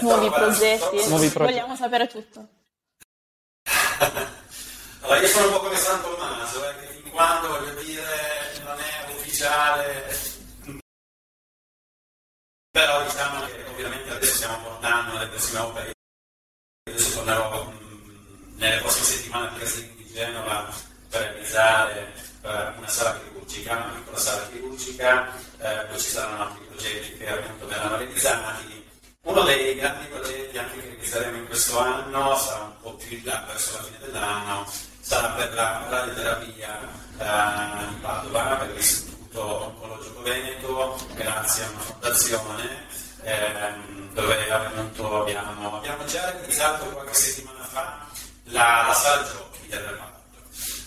Nuovi 0.00 0.30
progetti. 0.30 1.08
Nuovi 1.08 1.28
progetti. 1.28 1.58
Vogliamo 1.58 1.76
sapere 1.76 2.06
tutto. 2.06 2.48
allora, 5.00 5.20
io 5.20 5.26
sono 5.26 5.46
un 5.46 5.52
po' 5.52 5.60
come 5.60 5.76
San 5.76 6.00
Tommaso, 6.02 6.68
eh, 6.68 6.74
che 6.78 6.86
fin 6.86 7.10
quando 7.10 7.48
voglio 7.48 7.74
dire 7.82 8.04
non 8.64 8.78
è 8.78 9.12
ufficiale, 9.12 10.16
però 12.70 13.02
diciamo 13.02 13.44
che 13.46 13.64
ovviamente 13.70 14.10
adesso 14.10 14.34
stiamo 14.34 14.58
portando 14.62 15.18
le 15.18 15.26
prossime 15.26 15.58
opere. 15.60 15.92
Adesso 16.88 17.14
tornerò 17.16 17.64
mh, 17.64 18.54
nelle 18.56 18.80
prossime 18.80 19.04
settimane 19.04 19.48
a 19.48 19.52
Casini 19.58 19.94
di 19.96 20.12
Genova 20.12 20.72
per 21.08 21.20
realizzare 21.20 22.12
eh, 22.42 22.72
una 22.76 22.88
sala 22.88 23.18
chirurgica, 23.18 23.72
una 23.76 23.92
piccola 23.94 24.18
sala 24.18 24.48
chirurgica, 24.48 25.34
eh, 25.58 25.86
poi 25.88 25.98
ci 25.98 26.10
saranno 26.10 26.42
altri 26.42 26.64
progetti 26.66 27.16
che 27.16 27.28
appunto 27.28 27.66
verranno 27.66 27.96
realizzati 27.96 28.87
uno 29.28 29.42
dei 29.42 29.74
grandi 29.74 30.06
progetti 30.06 30.56
anche 30.56 30.76
che 30.76 30.88
realizzeremo 30.88 31.36
in 31.36 31.46
questo 31.46 31.78
anno 31.78 32.34
sarà 32.36 32.62
un 32.62 32.80
po' 32.80 32.94
più 32.94 33.18
in 33.18 33.24
là 33.24 33.44
verso 33.46 33.76
la 33.76 33.82
fine 33.82 33.98
dell'anno, 34.00 34.72
sarà 35.00 35.28
per 35.28 35.52
la 35.52 35.86
radioterapia 35.86 36.80
eh, 37.18 37.86
di 37.88 37.94
Padova, 38.00 38.56
per 38.56 38.70
l'Istituto 38.74 39.64
Oncologico 39.66 40.22
Veneto, 40.22 40.98
grazie 41.14 41.64
a 41.64 41.68
una 41.68 41.78
fondazione 41.78 42.86
ehm, 43.22 44.12
dove 44.14 44.50
appunto 44.50 45.20
abbiamo, 45.20 45.76
abbiamo, 45.76 46.04
già 46.06 46.30
realizzato 46.30 46.86
qualche 46.86 47.14
settimana 47.14 47.64
fa 47.64 48.06
la, 48.44 48.84
la 48.86 48.94
sala 48.94 49.24
giochi 49.24 49.68
del 49.68 49.80
reparto. 49.80 50.16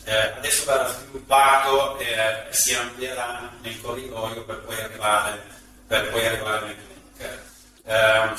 Eh, 0.05 0.33
adesso 0.37 0.65
verrà 0.65 0.87
sviluppato 0.89 1.99
e 1.99 2.05
eh, 2.05 2.45
si 2.49 2.73
amplierà 2.73 3.51
nel 3.61 3.79
corridoio 3.81 4.43
per 4.45 4.61
poi 4.61 4.81
arrivare, 4.81 5.43
per 5.85 6.09
poi 6.09 6.25
arrivare 6.25 6.65
nel 6.65 6.75
bunker. 6.75 7.49
Eh, 7.91 8.33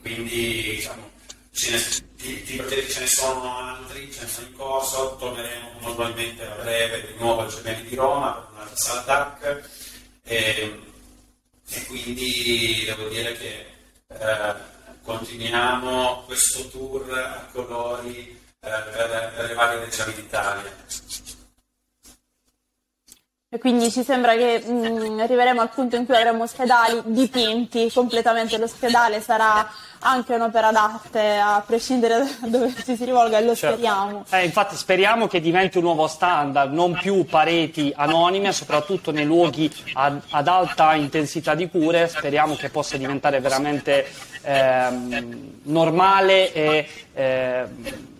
quindi 0.00 0.62
diciamo, 0.62 1.08
di, 1.52 2.42
di, 2.42 2.56
progetti 2.56 2.90
ce 2.90 3.00
ne 3.00 3.06
sono 3.06 3.56
altri, 3.56 4.12
ce 4.12 4.22
ne 4.22 4.26
sono 4.26 4.46
in 4.48 4.56
corso, 4.56 5.16
torneremo 5.16 5.78
normalmente 5.78 6.44
a 6.44 6.56
breve 6.56 7.06
di 7.06 7.14
nuovo 7.16 7.42
al 7.42 7.48
Gemelli 7.48 7.88
di 7.88 7.94
Roma 7.94 8.32
per 8.32 8.52
un'altra 8.52 8.76
sala 8.76 9.00
DAC 9.02 9.70
e, 10.24 10.80
e, 11.68 11.84
quindi 11.86 12.82
devo 12.84 13.08
dire 13.08 13.36
che 13.36 13.66
eh, 14.08 14.54
continuiamo 15.04 16.24
questo 16.26 16.68
tour 16.68 17.08
a 17.16 17.48
colori 17.52 18.36
eh, 18.58 18.68
per, 18.68 19.32
per 19.36 19.44
le 19.46 19.54
varie 19.54 19.84
regioni 19.84 20.14
d'Italia. 20.14 20.74
E 23.48 23.58
quindi 23.58 23.92
ci 23.92 24.02
sembra 24.02 24.34
che 24.34 24.58
mh, 24.58 24.72
mm, 24.72 25.20
arriveremo 25.20 25.60
al 25.60 25.70
punto 25.70 25.94
in 25.94 26.04
cui 26.04 26.16
avremo 26.16 26.42
ospedali 26.42 27.00
dipinti 27.04 27.88
completamente. 27.94 28.58
L'ospedale 28.58 29.20
sarà 29.20 29.70
anche 30.00 30.34
un'opera 30.34 30.72
d'arte, 30.72 31.36
a 31.36 31.62
prescindere 31.64 32.26
da 32.40 32.48
dove 32.48 32.74
ci 32.84 32.96
si 32.96 33.04
rivolga, 33.04 33.38
e 33.38 33.44
lo 33.44 33.54
certo. 33.54 33.76
speriamo. 33.76 34.24
Eh, 34.30 34.44
infatti 34.44 34.74
speriamo 34.74 35.28
che 35.28 35.40
diventi 35.40 35.78
un 35.78 35.84
nuovo 35.84 36.08
standard, 36.08 36.72
non 36.72 36.98
più 37.00 37.24
pareti 37.24 37.92
anonime, 37.94 38.50
soprattutto 38.50 39.12
nei 39.12 39.24
luoghi 39.24 39.72
ad, 39.92 40.22
ad 40.30 40.48
alta 40.48 40.96
intensità 40.96 41.54
di 41.54 41.70
cure. 41.70 42.08
Speriamo 42.08 42.56
che 42.56 42.68
possa 42.68 42.96
diventare 42.96 43.38
veramente 43.38 44.06
eh, 44.42 45.24
normale 45.62 46.52
e. 46.52 46.88
Eh, 47.14 48.14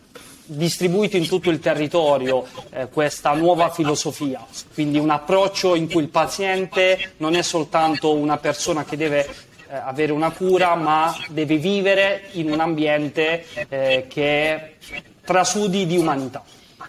distribuito 0.47 1.17
in 1.17 1.27
tutto 1.27 1.51
il 1.51 1.59
territorio 1.59 2.47
eh, 2.71 2.89
questa 2.89 3.33
nuova 3.35 3.71
filosofia, 3.71 4.45
quindi 4.73 4.99
un 4.99 5.11
approccio 5.11 5.75
in 5.75 5.91
cui 5.91 6.03
il 6.03 6.09
paziente 6.09 7.15
non 7.19 7.35
è 7.35 7.43
soltanto 7.43 8.15
una 8.15 8.37
persona 8.37 8.85
che 8.85 8.97
deve 8.97 9.27
eh, 9.69 9.77
avere 9.77 10.13
una 10.13 10.31
cura, 10.31 10.75
ma 10.75 11.15
deve 11.29 11.57
vivere 11.57 12.29
in 12.33 12.51
un 12.51 12.61
ambiente 12.61 13.45
eh, 13.69 14.07
che 14.09 14.77
trasudi 15.25 15.87
di 15.87 15.99
umanità. 15.99 16.45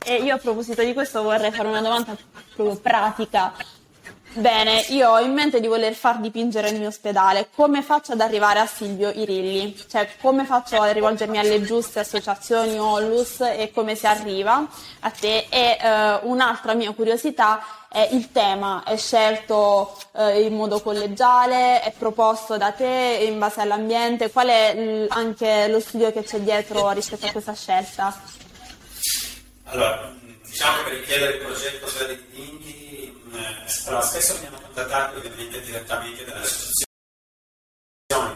E 0.06 0.16
io 0.16 0.36
a 0.36 0.38
proposito 0.38 0.84
di 0.84 0.94
questo 0.94 1.24
vorrei 1.24 1.52
fare 1.52 1.68
una 1.68 1.82
domanda 1.82 2.16
proprio 2.54 2.78
pratica 2.78 3.54
Bene, 4.38 4.86
io 4.90 5.10
ho 5.10 5.20
in 5.20 5.34
mente 5.34 5.60
di 5.60 5.66
voler 5.66 5.96
far 5.96 6.20
dipingere 6.20 6.70
il 6.70 6.78
mio 6.78 6.90
ospedale. 6.90 7.50
Come 7.56 7.82
faccio 7.82 8.12
ad 8.12 8.22
arrivare 8.22 8.60
a 8.60 8.68
Silvio 8.68 9.10
Irilli? 9.10 9.76
Cioè, 9.90 10.08
come 10.22 10.46
faccio 10.46 10.80
a 10.80 10.92
rivolgermi 10.92 11.40
alle 11.40 11.60
giuste 11.64 12.02
associazioni 12.02 12.78
Onlus 12.78 13.42
e 13.42 13.72
come 13.74 13.96
si 13.96 14.06
arriva 14.06 14.64
a 15.00 15.10
te? 15.10 15.48
E 15.50 15.78
eh, 15.82 16.20
un'altra 16.22 16.76
mia 16.76 16.92
curiosità 16.92 17.88
è 17.90 18.10
il 18.12 18.32
tema. 18.32 18.84
È 18.86 18.96
scelto 18.96 19.98
eh, 20.16 20.42
in 20.44 20.54
modo 20.54 20.82
collegiale? 20.82 21.82
È 21.82 21.92
proposto 21.98 22.58
da 22.58 22.72
te 22.74 23.26
in 23.28 23.40
base 23.40 23.62
all'ambiente? 23.62 24.30
Qual 24.30 24.50
è 24.50 24.76
l- 24.76 25.08
anche 25.10 25.68
lo 25.68 25.80
studio 25.80 26.12
che 26.12 26.22
c'è 26.22 26.40
dietro 26.42 26.92
rispetto 26.92 27.26
a 27.26 27.32
questa 27.32 27.56
scelta? 27.56 28.16
Allora, 29.64 30.14
diciamo 30.46 30.78
che 30.78 30.84
per 30.84 30.94
richiedere 31.00 31.38
il 31.38 31.44
progetto 31.44 32.06
di 32.06 32.16
Dipinti 32.16 33.17
allora, 33.86 34.02
spesso 34.02 34.34
veniamo 34.36 34.60
contattati 34.60 35.18
ovviamente 35.18 35.62
direttamente 35.62 36.26
dalle 36.26 36.42
associazioni 36.42 36.86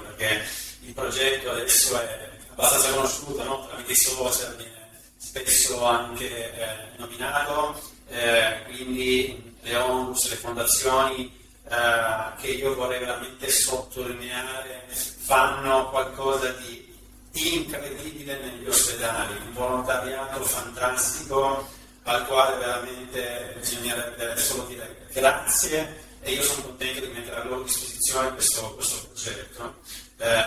perché 0.03 0.45
il 0.81 0.93
progetto 0.93 1.51
adesso 1.51 1.99
è 1.99 2.29
abbastanza 2.51 2.91
conosciuto, 2.91 3.43
no? 3.43 3.67
tramite 3.67 3.91
i 3.91 3.95
social 3.95 4.55
viene 4.55 4.89
spesso 5.17 5.85
anche 5.85 6.53
eh, 6.53 6.75
nominato, 6.97 7.79
eh, 8.07 8.63
quindi 8.65 9.55
le 9.61 9.75
ONUS, 9.75 10.29
le 10.29 10.35
fondazioni 10.35 11.39
eh, 11.69 12.41
che 12.41 12.47
io 12.47 12.75
vorrei 12.75 12.99
veramente 12.99 13.49
sottolineare 13.49 14.87
fanno 14.89 15.89
qualcosa 15.89 16.49
di 16.51 16.89
incredibile 17.33 18.39
negli 18.39 18.67
ospedali, 18.67 19.37
un 19.37 19.53
volontariato 19.53 20.43
fantastico 20.43 21.65
al 22.03 22.25
quale 22.25 22.57
veramente 22.57 23.55
bisognerebbe 23.59 24.37
solo 24.37 24.65
dire 24.65 25.07
grazie 25.11 26.09
e 26.21 26.33
io 26.33 26.43
sono 26.43 26.63
contento 26.63 27.05
di 27.05 27.11
mettere 27.11 27.41
a 27.41 27.43
loro 27.43 27.63
disposizione 27.63 28.33
questo, 28.33 28.73
questo 28.75 29.07
progetto. 29.07 29.75
Eh, 30.17 30.45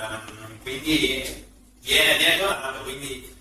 quindi 0.63 1.45
viene, 1.81 2.17
viene 2.17 2.37
donato, 2.39 2.83
quindi 2.83 3.37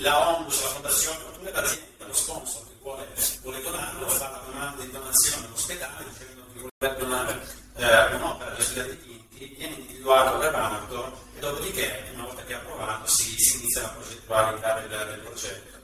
la 0.00 0.36
ONLUS, 0.36 0.62
la 0.62 0.68
fondazione, 0.68 1.24
oppure 1.24 1.52
l'azienda, 1.52 2.06
lo 2.06 2.14
sponsor 2.14 2.62
che 2.66 2.74
vuole, 2.80 3.06
vuole 3.42 3.62
donarlo, 3.62 4.08
fa 4.08 4.30
la 4.30 4.42
domanda 4.46 4.82
di 4.82 4.90
donazione 4.90 5.46
all'ospedale 5.46 6.04
dicendo 6.08 6.42
che 6.52 6.60
vuole 6.60 6.98
donare 6.98 7.46
eh, 7.76 8.14
un'opera 8.14 8.50
di 8.50 8.60
ospedale 8.60 8.96
di 8.96 9.28
Tinti, 9.28 9.54
viene 9.56 9.74
individuato 9.74 10.36
il 10.36 10.42
reparto 10.42 11.20
e 11.36 11.40
dopodiché, 11.40 12.10
una 12.14 12.24
volta 12.24 12.44
che 12.44 12.52
è 12.52 12.56
approvato, 12.56 13.06
si, 13.08 13.36
si 13.38 13.58
inizia 13.58 13.82
la 13.82 13.88
progettualità 13.88 14.80
del, 14.80 14.88
del 14.88 15.18
progetto. 15.18 15.80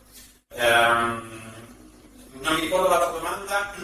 Um, 0.51 1.38
non 2.49 2.55
mi 2.57 2.61
ricordo 2.63 2.89
la 2.89 2.99
tua 2.99 3.19
domanda. 3.19 3.75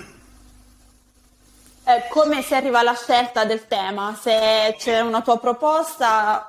Eh, 1.87 2.09
come 2.09 2.42
si 2.42 2.55
arriva 2.55 2.79
alla 2.79 2.94
scelta 2.94 3.44
del 3.44 3.66
tema? 3.66 4.18
Se 4.20 4.74
c'è 4.79 5.00
una 5.00 5.20
tua 5.20 5.38
proposta. 5.38 6.48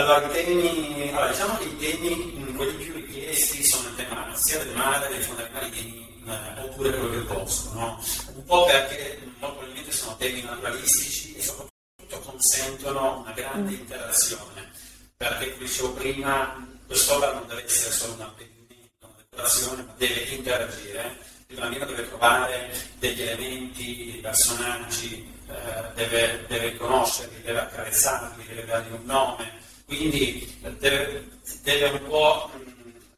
Allora, 0.00 0.26
i 0.26 0.30
temi, 0.30 1.08
allora, 1.08 1.28
diciamo 1.28 1.56
che 1.56 1.64
i 1.64 1.76
temi, 1.78 2.54
quelli 2.54 2.84
più 2.84 2.94
richiesti 2.94 3.64
sono 3.64 3.88
il 3.88 3.96
tema 3.96 4.32
sia 4.36 4.62
del 4.62 4.76
mare, 4.76 5.08
dei 5.08 5.22
fondamentali 5.22 6.22
eh, 6.24 6.60
oppure 6.60 6.90
quello 6.90 7.08
del 7.08 7.24
bosco, 7.24 7.72
no? 7.72 8.00
Un 8.34 8.44
po' 8.44 8.64
perché 8.66 9.18
molto 9.38 9.56
probabilmente 9.56 9.90
sono 9.90 10.16
temi 10.16 10.42
naturalistici 10.42 11.34
e 11.34 11.42
soprattutto 11.42 12.20
consentono 12.20 13.20
una 13.20 13.32
grande 13.32 13.72
mm. 13.72 13.80
interazione, 13.80 14.70
perché 15.16 15.52
come 15.52 15.64
dicevo 15.64 15.92
prima, 15.94 16.77
quest'opera 16.88 17.32
non 17.34 17.46
deve 17.46 17.64
essere 17.64 17.92
solo 17.92 18.14
un 18.14 18.20
apprendimento, 18.22 19.06
una 19.06 19.14
decorazione, 19.30 19.82
ma 19.82 19.94
deve 19.96 20.20
interagire. 20.22 21.18
Il 21.48 21.56
bambino 21.60 21.84
deve 21.84 22.08
trovare 22.08 22.70
degli 22.98 23.22
elementi, 23.22 24.10
dei 24.12 24.20
personaggi, 24.20 25.32
eh, 25.48 25.92
deve, 25.94 26.44
deve 26.48 26.76
conoscerli, 26.76 27.42
deve 27.42 27.60
accarezzarli, 27.60 28.46
deve 28.46 28.64
dargli 28.64 28.92
un 28.92 29.04
nome. 29.04 29.52
Quindi 29.86 30.58
deve, 30.78 31.28
deve 31.62 31.88
un 31.88 32.08
po' 32.08 32.50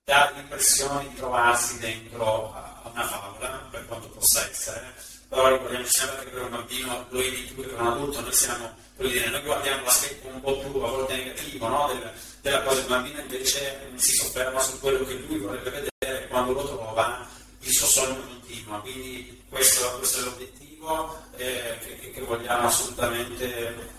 dare 0.04 0.34
l'impressione 0.34 1.08
di 1.08 1.14
trovarsi 1.14 1.78
dentro 1.78 2.52
a 2.52 2.90
una 2.92 3.06
favola, 3.06 3.68
per 3.70 3.86
quanto 3.86 4.08
possa 4.08 4.48
essere. 4.48 4.94
Però 5.28 5.48
ricordiamoci 5.48 5.90
sempre 5.92 6.24
che 6.24 6.30
per 6.30 6.42
un 6.42 6.50
bambino 6.50 7.06
lo 7.08 7.20
è 7.20 7.30
di 7.30 7.52
più 7.52 7.62
che 7.62 7.68
per 7.68 7.80
un 7.80 7.86
adulto, 7.86 8.20
noi 8.20 8.32
siamo, 8.32 8.74
dire, 9.08 9.28
noi 9.30 9.42
guardiamo 9.42 9.84
l'aspetto 9.84 10.28
un 10.28 10.40
po' 10.40 10.58
più 10.58 10.80
a 10.80 10.88
volte 10.88 11.16
negativo, 11.16 11.68
no? 11.68 11.86
Del, 11.88 12.12
della 12.40 12.62
cosa 12.62 12.80
il 12.80 12.86
bambino 12.86 13.20
invece 13.20 13.90
si 13.96 14.12
sofferma 14.12 14.60
su 14.60 14.78
quello 14.80 15.04
che 15.04 15.14
lui 15.14 15.38
vorrebbe 15.38 15.70
vedere 15.70 16.28
quando 16.28 16.52
lo 16.52 16.64
trova 16.64 17.26
il 17.60 17.72
suo 17.72 17.86
sogno 17.86 18.20
continua. 18.20 18.80
Quindi 18.80 19.42
questo, 19.48 19.90
questo 19.98 20.20
è 20.20 20.22
l'obiettivo 20.24 21.22
eh, 21.36 21.78
che, 21.80 22.10
che, 22.12 22.20
vogliamo 22.22 22.66
assolutamente, 22.66 23.90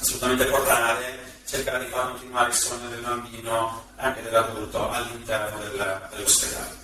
assolutamente 0.00 0.44
portare, 0.46 1.18
cercare 1.46 1.84
di 1.84 1.90
far 1.90 2.10
continuare 2.10 2.50
il 2.50 2.56
sogno 2.56 2.88
del 2.88 3.00
bambino, 3.00 3.86
anche 3.96 4.22
dell'adulto, 4.22 4.90
all'interno 4.90 5.58
del, 5.58 6.08
dell'ospedale. 6.10 6.83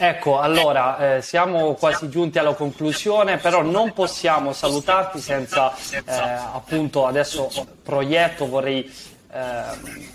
Ecco, 0.00 0.38
allora 0.38 1.16
eh, 1.16 1.22
siamo 1.22 1.74
quasi 1.74 2.08
giunti 2.08 2.38
alla 2.38 2.54
conclusione, 2.54 3.38
però 3.38 3.62
non 3.62 3.92
possiamo 3.92 4.52
salutarti 4.52 5.18
senza 5.18 5.74
eh, 5.90 6.02
appunto 6.06 7.04
adesso 7.04 7.50
proietto 7.82 8.46
vorrei 8.46 8.88
eh, 9.32 10.06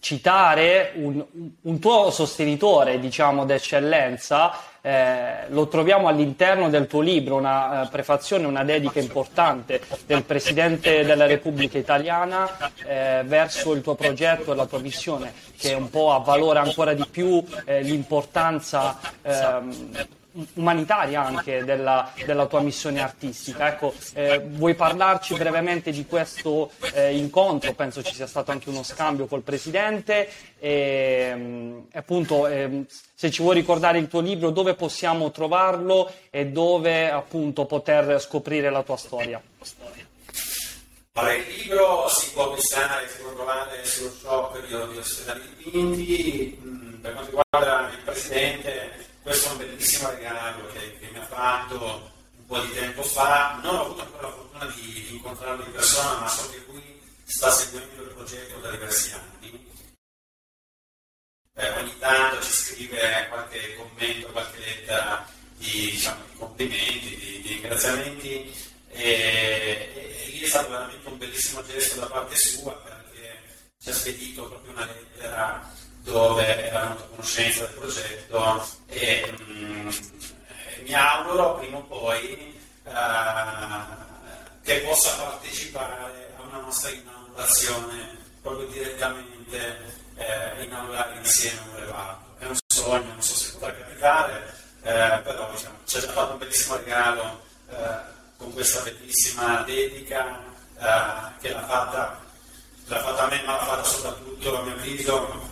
citare 0.00 0.94
un, 0.96 1.24
un, 1.60 1.78
tuo 1.78 2.10
sostenitore, 2.10 2.98
diciamo, 2.98 3.44
d'eccellenza, 3.44 4.52
eh, 4.80 5.48
lo 5.48 5.68
troviamo 5.68 6.08
all'interno 6.08 6.68
del 6.68 6.86
tuo 6.86 7.00
libro, 7.00 7.36
una 7.36 7.82
eh, 7.82 7.88
prefazione, 7.88 8.46
una 8.46 8.64
dedica 8.64 9.00
importante 9.00 9.80
del 10.06 10.24
Presidente 10.24 11.04
della 11.04 11.26
Repubblica 11.26 11.78
Italiana 11.78 12.48
eh, 12.84 13.22
verso 13.24 13.72
il 13.72 13.82
tuo 13.82 13.94
progetto 13.94 14.52
e 14.52 14.56
la 14.56 14.66
tua 14.66 14.78
missione, 14.78 15.32
che 15.56 15.74
un 15.74 15.90
po' 15.90 16.12
avvalora 16.12 16.60
ancora 16.60 16.94
di 16.94 17.04
più 17.10 17.42
eh, 17.64 17.82
l'importanza 17.82 18.98
ehm, 19.22 20.16
umanitaria 20.54 21.24
anche 21.24 21.64
della, 21.64 22.12
della, 22.24 22.46
tua 22.46 22.60
missione 22.60 23.00
artistica. 23.00 23.68
Ecco, 23.68 23.94
eh, 24.14 24.40
vuoi 24.40 24.74
parlarci 24.74 25.34
brevemente 25.34 25.90
di 25.90 26.06
questo 26.06 26.70
eh, 26.92 27.16
incontro? 27.16 27.72
Penso 27.74 28.02
ci 28.02 28.14
sia 28.14 28.26
stato 28.26 28.50
anche 28.50 28.68
uno 28.68 28.82
scambio 28.82 29.26
col 29.26 29.42
Presidente 29.42 30.28
e 30.58 31.32
mm, 31.34 31.78
appunto 31.92 32.46
eh, 32.46 32.84
se 33.14 33.30
ci 33.30 33.42
vuoi 33.42 33.54
ricordare 33.54 33.98
il 33.98 34.08
tuo 34.08 34.20
libro 34.20 34.50
dove 34.50 34.74
possiamo 34.74 35.30
trovarlo 35.30 36.10
e 36.30 36.46
dove 36.46 37.10
appunto 37.10 37.66
poter 37.66 38.20
scoprire 38.20 38.70
la 38.70 38.82
tua 38.82 38.96
storia. 38.96 39.40
Allora, 41.18 41.34
il 41.34 41.44
libro 41.48 42.08
si 42.08 42.30
può 42.30 42.44
acquistare, 42.44 43.08
si 43.08 43.22
può 43.22 43.32
trovare 43.32 43.84
sullo 43.84 44.10
shop 44.10 44.60
di, 44.60 44.92
di 44.92 44.98
ospedali 44.98 45.42
dipinti. 45.56 46.60
Mm, 46.62 46.94
per 47.00 47.12
quanto 47.12 47.30
riguarda 47.30 47.90
il 47.90 47.98
Presidente, 48.04 49.06
questo 49.28 49.48
è 49.48 49.52
un 49.52 49.58
bellissimo 49.58 50.08
regalo 50.08 50.66
che, 50.68 50.98
che 50.98 51.10
mi 51.10 51.18
ha 51.18 51.26
fatto 51.26 52.10
un 52.34 52.46
po' 52.46 52.60
di 52.60 52.72
tempo 52.72 53.02
fa. 53.02 53.58
Non 53.62 53.74
ho 53.74 53.84
avuto 53.84 54.00
ancora 54.00 54.28
la 54.28 54.32
fortuna 54.32 54.64
di, 54.74 54.92
di 55.06 55.16
incontrarlo 55.16 55.64
di 55.64 55.70
persona, 55.70 56.20
ma 56.20 56.28
so 56.28 56.48
che 56.48 56.64
lui 56.66 56.98
sta 57.24 57.50
seguendo 57.50 58.04
il 58.04 58.08
progetto 58.08 58.58
da 58.58 58.70
diversi 58.70 59.12
anni. 59.12 59.70
Eh, 61.56 61.70
ogni 61.72 61.98
tanto 61.98 62.42
ci 62.42 62.52
scrive 62.52 63.26
qualche 63.28 63.74
commento, 63.76 64.28
qualche 64.28 64.60
lettera 64.60 65.28
di, 65.56 65.90
diciamo, 65.90 66.24
di 66.24 66.38
complimenti, 66.38 67.16
di, 67.16 67.40
di 67.42 67.48
ringraziamenti 67.48 68.54
e, 68.88 70.30
lì 70.32 70.40
è 70.40 70.48
stato 70.48 70.70
veramente 70.70 71.06
un 71.06 71.18
bellissimo 71.18 71.62
gesto 71.66 72.00
da 72.00 72.06
parte 72.06 72.34
sua 72.34 72.72
perché 72.76 73.42
ci 73.78 73.90
ha 73.90 73.92
spedito 73.92 74.48
proprio 74.48 74.72
una 74.72 74.86
lettera 74.86 75.70
dove 76.02 76.66
era 76.66 76.80
venuto 76.80 77.02
a 77.02 77.06
conoscenza 77.08 77.66
del 77.66 77.74
progetto 77.74 78.66
e 78.86 79.34
mm, 79.42 79.88
mi 80.82 80.94
auguro 80.94 81.56
prima 81.56 81.78
o 81.78 81.82
poi 81.82 82.60
uh, 82.84 82.90
che 84.62 84.80
possa 84.80 85.16
partecipare 85.16 86.34
a 86.38 86.42
una 86.42 86.60
nostra 86.60 86.90
inaugurazione 86.90 88.16
proprio 88.42 88.66
direttamente 88.68 89.96
eh, 90.16 90.64
inaugurare 90.64 91.16
insieme 91.18 91.60
un 91.70 91.80
reparto. 91.80 92.34
È 92.38 92.46
un 92.46 92.56
sogno, 92.66 93.12
non 93.12 93.22
so 93.22 93.34
se 93.34 93.52
potrà 93.52 93.74
capitare, 93.74 94.54
eh, 94.82 95.20
però 95.22 95.50
diciamo, 95.50 95.76
ci 95.84 95.96
ha 95.96 96.00
già 96.00 96.12
fatto 96.12 96.32
un 96.32 96.38
bellissimo 96.38 96.76
regalo 96.76 97.42
eh, 97.70 97.76
con 98.36 98.52
questa 98.52 98.82
bellissima 98.82 99.62
dedica 99.62 100.38
eh, 100.78 101.40
che 101.40 101.52
l'ha 101.52 101.66
fatta, 101.66 102.20
l'ha 102.86 103.00
fatta 103.00 103.22
a 103.24 103.28
me, 103.28 103.42
ma 103.44 103.52
l'ha 103.52 103.64
fatta 103.64 103.82
soprattutto 103.84 104.58
a 104.58 104.62
mio 104.62 104.74
avviso 104.74 105.47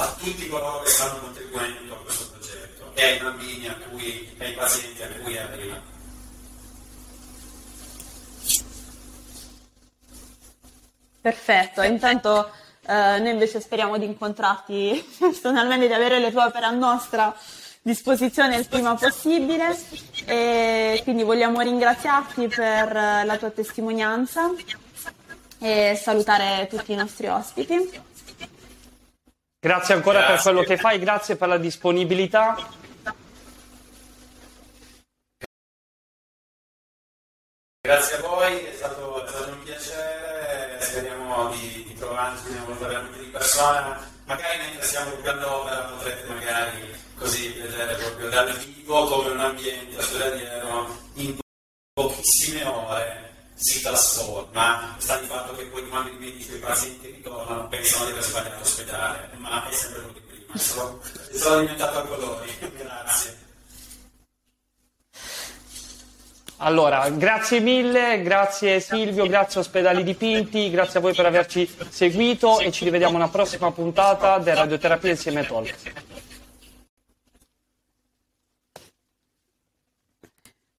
a 0.00 0.14
tutti 0.16 0.48
coloro 0.48 0.80
che 0.82 0.90
stanno 0.90 1.18
contribuendo 1.18 1.94
a 1.94 1.96
questo 1.98 2.28
progetto 2.30 2.92
e 2.94 3.02
ai 3.02 3.18
bambini 3.18 3.66
a 3.66 3.74
cui, 3.74 4.32
ai 4.38 4.52
pazienti 4.52 5.02
a 5.02 5.08
cui 5.08 5.36
arriva. 5.36 5.80
Perfetto, 11.20 11.82
intanto 11.82 12.50
eh, 12.86 13.18
noi 13.18 13.30
invece 13.30 13.60
speriamo 13.60 13.98
di 13.98 14.04
incontrarti 14.04 15.04
personalmente, 15.18 15.88
di 15.88 15.92
avere 15.92 16.20
le 16.20 16.30
tue 16.30 16.44
opere 16.44 16.66
a 16.66 16.70
nostra 16.70 17.36
disposizione 17.82 18.56
il 18.56 18.68
prima 18.68 18.94
possibile 18.94 19.76
e 20.26 21.00
quindi 21.02 21.24
vogliamo 21.24 21.60
ringraziarti 21.60 22.46
per 22.46 22.92
la 22.92 23.36
tua 23.36 23.50
testimonianza 23.50 24.52
e 25.58 25.98
salutare 26.00 26.68
tutti 26.70 26.92
i 26.92 26.96
nostri 26.96 27.26
ospiti. 27.26 28.06
Grazie 29.60 29.94
ancora 29.94 30.18
grazie. 30.18 30.34
per 30.34 30.42
quello 30.42 30.62
che 30.62 30.76
fai, 30.76 30.98
grazie 31.00 31.34
per 31.34 31.48
la 31.48 31.58
disponibilità. 31.58 32.56
Grazie 37.80 38.16
a 38.18 38.20
voi, 38.20 38.56
è 38.56 38.72
stato, 38.74 39.24
è 39.24 39.28
stato 39.28 39.50
un 39.50 39.62
piacere, 39.64 40.80
speriamo 40.80 41.48
di, 41.48 41.84
di 41.88 41.94
trovarci 41.94 42.50
una 42.50 42.64
volta 42.66 42.86
veramente 42.86 43.18
di 43.18 43.30
persona, 43.30 44.06
magari 44.26 44.58
mentre 44.58 44.86
stiamo 44.86 45.10
giocando 45.16 45.48
l'opera 45.48 45.80
potrete 45.84 46.28
magari 46.28 46.96
così 47.16 47.48
vedere 47.48 47.94
proprio 47.96 48.28
dal 48.28 48.56
vivo 48.58 49.06
come 49.06 49.30
un 49.30 49.40
ambiente 49.40 49.96
ospedaliero 49.96 50.96
in 51.14 51.36
pochissime 51.94 52.64
ore 52.64 53.27
si 53.58 53.82
trasforma, 53.82 54.94
sta 54.98 55.18
di 55.18 55.26
fatto 55.26 55.54
che 55.56 55.64
poi 55.64 55.88
quando 55.88 56.10
i 56.10 56.16
medici 56.16 56.52
e 56.52 56.56
i 56.56 56.60
pazienti 56.60 57.08
ritornano 57.08 57.66
pensano 57.66 58.04
di 58.04 58.12
aver 58.12 58.22
sbagliato 58.22 58.62
ospedale, 58.62 59.30
ma 59.38 59.68
è 59.68 59.72
sempre 59.72 60.02
quello 60.02 60.12
di 60.12 60.20
prima, 60.20 60.56
sono, 60.56 61.00
sono 61.32 61.60
diventato 61.60 61.98
a 61.98 62.02
colori, 62.02 62.50
grazie. 62.76 63.46
Allora, 66.58 67.08
grazie 67.10 67.60
mille, 67.60 68.22
grazie 68.22 68.80
Silvio, 68.80 69.26
grazie 69.26 69.60
Ospedali 69.60 70.02
Dipinti, 70.02 70.70
grazie 70.70 70.98
a 70.98 71.02
voi 71.02 71.14
per 71.14 71.26
averci 71.26 71.68
seguito 71.88 72.58
e 72.58 72.72
ci 72.72 72.84
rivediamo 72.84 73.16
alla 73.16 73.28
prossima 73.28 73.70
puntata 73.70 74.38
del 74.38 74.56
Radioterapia 74.56 75.10
insieme 75.10 75.40
a 75.40 75.44
Talk. 75.44 75.92